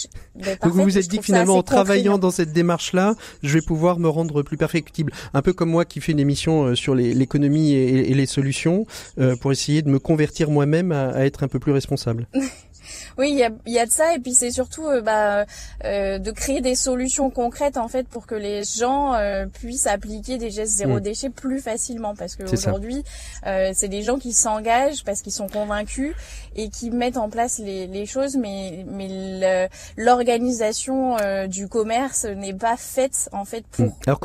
[0.62, 3.98] Donc vous vous êtes dit que finalement en travaillant dans cette démarche-là, je vais pouvoir
[3.98, 5.12] me rendre plus perfectible.
[5.34, 8.86] Un peu comme moi qui fais une émission euh, sur l'économie et, et, les solutions,
[9.18, 12.28] euh, pour essayer de me convertir moi-même à, à être un peu plus responsable.
[13.18, 15.44] Oui, il y a, y a, de ça et puis c'est surtout euh, bah,
[15.84, 20.38] euh, de créer des solutions concrètes en fait pour que les gens euh, puissent appliquer
[20.38, 21.00] des gestes zéro mm.
[21.00, 23.04] déchet plus facilement parce qu'aujourd'hui
[23.44, 26.14] c'est des gens qui s'engagent parce qu'ils sont convaincus
[26.56, 31.16] et qui mettent en place les, les choses mais mais l'organisation
[31.48, 33.86] du commerce n'est pas faite en fait pour.
[33.86, 33.92] Mm.
[34.06, 34.20] Alors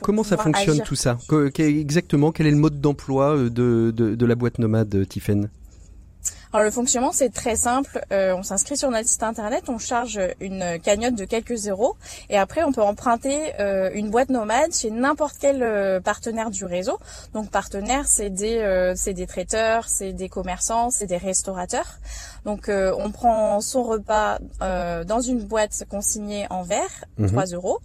[0.00, 1.18] comment ça fonctionne tout ça?
[1.58, 3.48] Exactement quel est le mode d'emploi de,
[3.94, 5.48] de, de la boîte nomade Tiffen
[6.54, 8.00] alors le fonctionnement c'est très simple.
[8.12, 11.96] Euh, on s'inscrit sur notre site internet, on charge une cagnotte de quelques euros
[12.30, 16.64] et après on peut emprunter euh, une boîte nomade chez n'importe quel euh, partenaire du
[16.64, 17.00] réseau.
[17.32, 21.98] Donc partenaire c'est des c'est des traiteurs, c'est des commerçants, c'est des restaurateurs.
[22.44, 27.54] Donc on prend son repas dans une boîte consignée en verre, 3 mhm.
[27.54, 27.80] euros.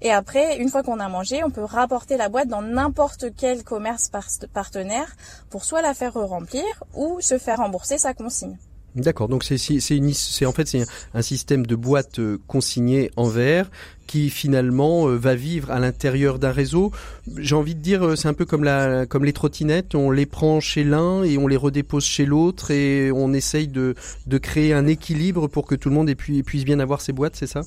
[0.00, 3.64] Et après, une fois qu'on a mangé, on peut rapporter la boîte dans n'importe quel
[3.64, 4.10] commerce
[4.52, 5.16] partenaire
[5.50, 8.56] pour soit la faire remplir ou se faire rembourser sa consigne.
[8.94, 10.76] D'accord, donc c'est en fait
[11.14, 13.70] un système de boîte euh, consignée en verre
[14.06, 16.90] qui finalement euh, va vivre à l'intérieur d'un réseau.
[17.36, 20.26] J'ai envie de dire euh, c'est un peu comme la comme les trottinettes, on les
[20.26, 23.94] prend chez l'un et on les redépose chez l'autre et on essaye de
[24.26, 27.46] de créer un équilibre pour que tout le monde puisse bien avoir ses boîtes, c'est
[27.46, 27.60] ça?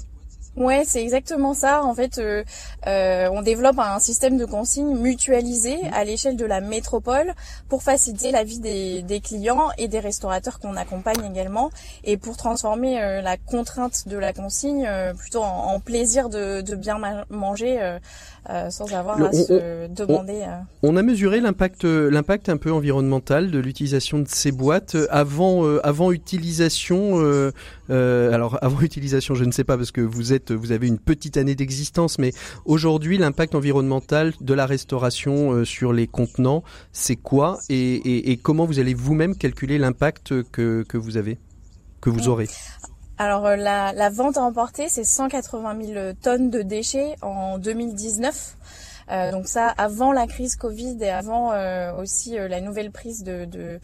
[0.57, 1.81] Ouais, c'est exactement ça.
[1.85, 2.43] En fait, euh,
[2.85, 7.33] euh, on développe un système de consigne mutualisé à l'échelle de la métropole
[7.69, 11.69] pour faciliter la vie des, clients et des restaurateurs qu'on accompagne également
[12.03, 16.99] et pour transformer euh, la contrainte de la consigne plutôt en, plaisir de, bien
[17.29, 17.97] manger
[18.69, 20.45] sans avoir à se demander.
[20.83, 26.11] On, a mesuré l'impact, l'impact un peu environnemental de l'utilisation de ces boîtes avant, avant
[26.11, 27.19] utilisation.
[27.89, 31.37] alors avant utilisation, je ne sais pas parce que vous êtes vous avez une petite
[31.37, 32.31] année d'existence, mais
[32.65, 37.59] aujourd'hui, l'impact environnemental de la restauration euh, sur les contenants, c'est quoi?
[37.69, 41.37] Et, comment vous allez vous-même calculer l'impact que, que vous avez,
[42.01, 42.47] que vous aurez?
[43.23, 48.57] Alors la, la vente à emporter, c'est 180 000 tonnes de déchets en 2019.
[49.11, 53.23] Euh, donc ça, avant la crise Covid et avant euh, aussi euh, la nouvelle prise
[53.23, 53.79] de, de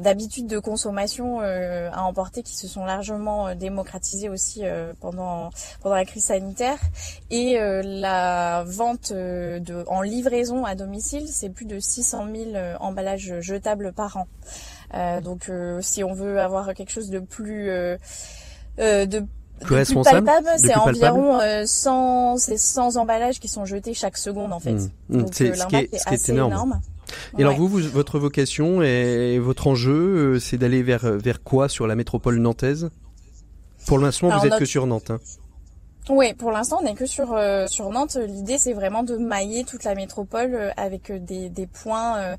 [0.00, 4.64] d'habitudes de consommation à emporter qui se sont largement démocratisées aussi
[5.00, 5.50] pendant
[5.80, 6.80] pendant la crise sanitaire
[7.30, 9.12] et la vente
[9.86, 12.50] en livraison à domicile, c'est plus de 600 000
[12.80, 14.26] emballages jetables par an.
[15.20, 15.52] donc
[15.82, 17.70] si on veut avoir quelque chose de plus
[18.78, 19.24] de
[19.60, 20.30] plus responsable.
[20.58, 24.74] c'est environ 100, euh, c'est 100 emballages qui sont jetés chaque seconde en fait.
[25.08, 25.18] Mmh.
[25.18, 26.80] Donc c'est, euh, ce qui est, ce qui est énorme.
[27.38, 31.68] Et alors vous, vous, votre vocation et votre enjeu, euh, c'est d'aller vers vers quoi
[31.68, 32.90] sur la métropole nantaise?
[33.86, 35.10] Pour l'instant, vous êtes que sur Nantes.
[35.10, 35.20] Hein.
[36.08, 38.16] Oui, pour l'instant, on n'est que sur euh, sur Nantes.
[38.28, 42.36] L'idée, c'est vraiment de mailler toute la métropole euh, avec euh, des, des points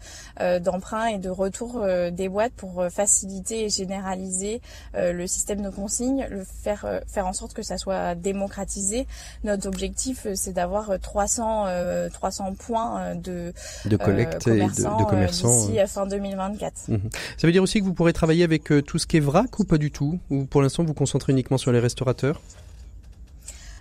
[0.61, 4.61] d'emprunt et de retour des boîtes pour faciliter et généraliser
[4.95, 9.07] le système de consigne, le faire faire en sorte que ça soit démocratisé.
[9.43, 11.65] Notre objectif, c'est d'avoir 300
[12.13, 13.53] 300 points de
[13.85, 16.73] de collecte et de, de commerçants d'ici fin 2024.
[16.87, 16.99] Mhm.
[17.37, 19.63] Ça veut dire aussi que vous pourrez travailler avec tout ce qui est vrac ou
[19.63, 20.19] pas du tout?
[20.29, 22.41] Ou pour l'instant, vous concentrez uniquement sur les restaurateurs?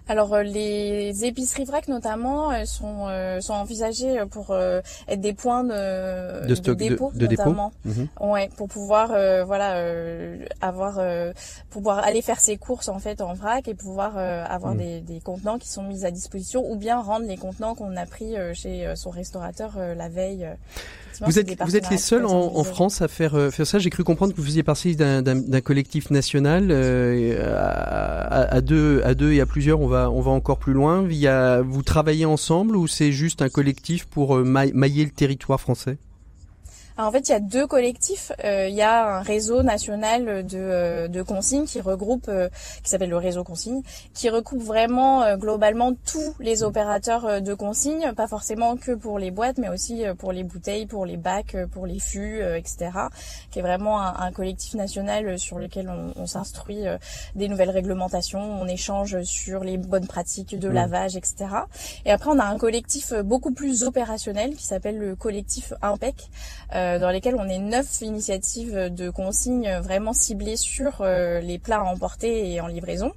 [0.08, 5.32] Alors euh, les épiceries vrac notamment elles sont euh, sont envisagées pour euh, être des
[5.32, 7.72] points de, de, dépôt de, notamment.
[7.84, 8.08] Mhm.
[8.20, 9.08] Ouais, pour pouvoir
[9.44, 9.82] voilà
[10.60, 10.94] avoir
[11.70, 14.78] pour pouvoir aller faire ses courses en fait en vrac et pouvoir avoir mhm.
[14.78, 18.06] des, des contenants qui sont mis à disposition ou bien rendre les contenants qu'on a
[18.06, 20.48] pris chez son restaurateur la veille.
[21.24, 23.78] Vous êtes, vous êtes les seuls en, en, France à faire, euh, faire ça.
[23.78, 26.68] J'ai cru comprendre que vous faisiez partie d'un collectif national.
[26.70, 30.72] Euh, à, à, deux, à deux et à plusieurs, on va, on va encore plus
[30.72, 31.02] loin.
[31.02, 35.98] Via, vous travaillez ensemble ou c'est juste un collectif pour euh, mailler le territoire français?
[37.04, 38.32] En fait, il y a deux collectifs.
[38.44, 42.48] Euh, il y a un réseau national de, euh, de consignes qui regroupe, euh,
[42.82, 43.82] qui s'appelle le réseau consignes,
[44.14, 49.58] qui recoupe vraiment globalement tous les opérateurs de consignes, pas forcément que pour les boîtes,
[49.58, 52.90] mais aussi pour les bouteilles, pour les bacs, pour les fûts, etc.
[53.50, 56.84] Qui est vraiment un, collectif national sur lequel on, on s'instruit
[57.34, 60.72] des nouvelles réglementations, on échange sur les bonnes pratiques de mmh.
[60.72, 61.46] lavage, etc.
[62.04, 66.30] Et après, on a un collectif beaucoup plus opérationnel qui s'appelle le collectif IMPEC.
[66.74, 71.80] Euh, dans lesquelles on est neuf initiatives de consignes vraiment ciblées sur euh, les plats
[71.80, 73.12] à emporter et en livraison.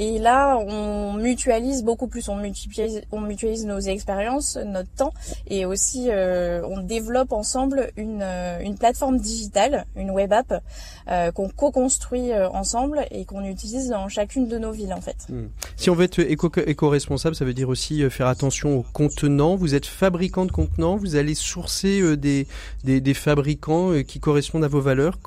[0.00, 5.12] Et là, on mutualise beaucoup plus, on mutualise, on mutualise nos expériences, notre temps,
[5.46, 10.64] et aussi euh, on développe ensemble une, euh, une plateforme digitale, une web app
[11.10, 15.26] euh, qu'on co-construit ensemble et qu'on utilise dans chacune de nos villes en fait.
[15.28, 15.48] Hmm.
[15.76, 19.56] Si on veut être éco-responsable, ça veut dire aussi faire attention aux contenants.
[19.56, 25.18] Vous êtes fabricant de contenants, vous allez sourcer des fabricants qui correspondent à vos valeurs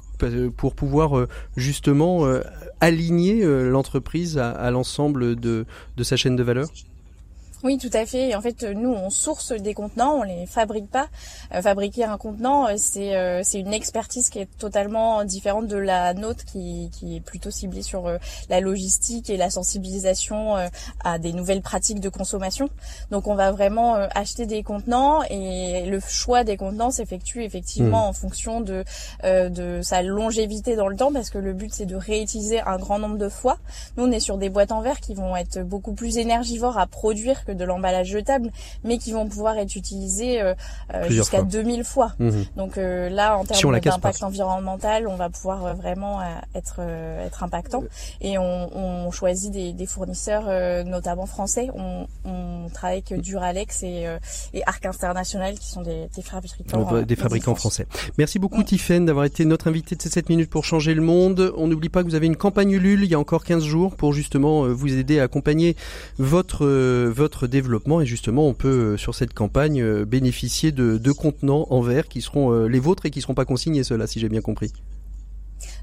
[0.58, 2.26] pour pouvoir justement
[2.84, 5.66] aligner euh, l'entreprise à, l'ensemble de,
[5.98, 6.68] de sa chaîne de valeur?
[7.64, 8.36] Oui, tout à fait.
[8.36, 11.07] En fait, nous, on source des contenants, on les fabrique pas.
[11.53, 15.78] Euh, fabriquer un contenant, euh, c'est euh, c'est une expertise qui est totalement différente de
[15.78, 18.11] la nôtre, qui, qui est plutôt ciblée sur
[18.49, 20.55] la logistique et la sensibilisation
[21.03, 22.70] à des nouvelles pratiques de consommation.
[23.11, 28.09] Donc, on va vraiment acheter des contenants et le choix des contenants s'effectue effectivement hmm.
[28.09, 28.84] en fonction de
[29.24, 32.99] de sa longévité dans le temps, parce que le but c'est de réutiliser un grand
[32.99, 33.57] nombre de fois.
[33.95, 36.88] Nous, on est sur des boîtes en verre qui vont être beaucoup plus énergivores à
[36.88, 38.51] produire que de l'emballage jetable,
[38.84, 40.54] mais qui vont pouvoir être utilisés euh,
[40.93, 42.14] euh, jusqu'à 2000 fois.
[42.20, 42.45] Mhm.
[42.56, 46.22] Donc euh, là, en termes d'impact environnemental, on va pouvoir vraiment
[46.56, 47.84] être être impactant.
[48.22, 50.45] Et on, on choisit des, des fournisseurs,
[50.86, 51.70] notamment français.
[51.74, 54.06] On, on travaille avec Duralex et,
[54.54, 57.88] et Arc International, qui sont des, des fabricants, des fabricants français.
[58.18, 59.06] Merci beaucoup, mm.
[59.06, 61.54] d'avoir été notre invité de ces 7 minutes pour changer le monde.
[61.58, 63.95] On n'oublie pas que vous avez une campagne Ulule il y a encore 15 jours
[63.95, 65.76] pour justement vous aider à accompagner
[66.18, 71.12] votre votre développement et justement on peut euh, sur cette campagne euh, bénéficier de, de
[71.12, 74.20] contenants en verre qui seront euh, les vôtres et qui seront pas consignés ceux-là si
[74.20, 74.72] j'ai bien compris.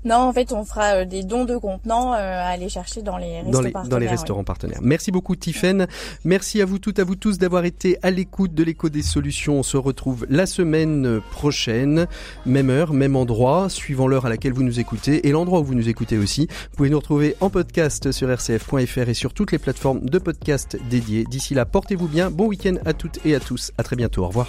[0.05, 3.63] Non, en fait, on fera des dons de contenants à aller chercher dans les restaurants
[3.63, 3.89] partenaires.
[3.89, 4.81] Dans les restaurants partenaires.
[4.83, 5.87] Merci beaucoup, Tiffaine.
[6.25, 9.59] Merci à vous toutes, à vous tous d'avoir été à l'écoute de l'écho des solutions.
[9.59, 12.07] On se retrouve la semaine prochaine,
[12.47, 15.75] même heure, même endroit, suivant l'heure à laquelle vous nous écoutez et l'endroit où vous
[15.75, 16.49] nous écoutez aussi.
[16.71, 20.79] Vous pouvez nous retrouver en podcast sur rcf.fr et sur toutes les plateformes de podcast
[20.89, 21.25] dédiées.
[21.25, 22.31] D'ici là, portez-vous bien.
[22.31, 23.73] Bon week-end à toutes et à tous.
[23.79, 24.25] À très bientôt.
[24.25, 24.49] Au revoir.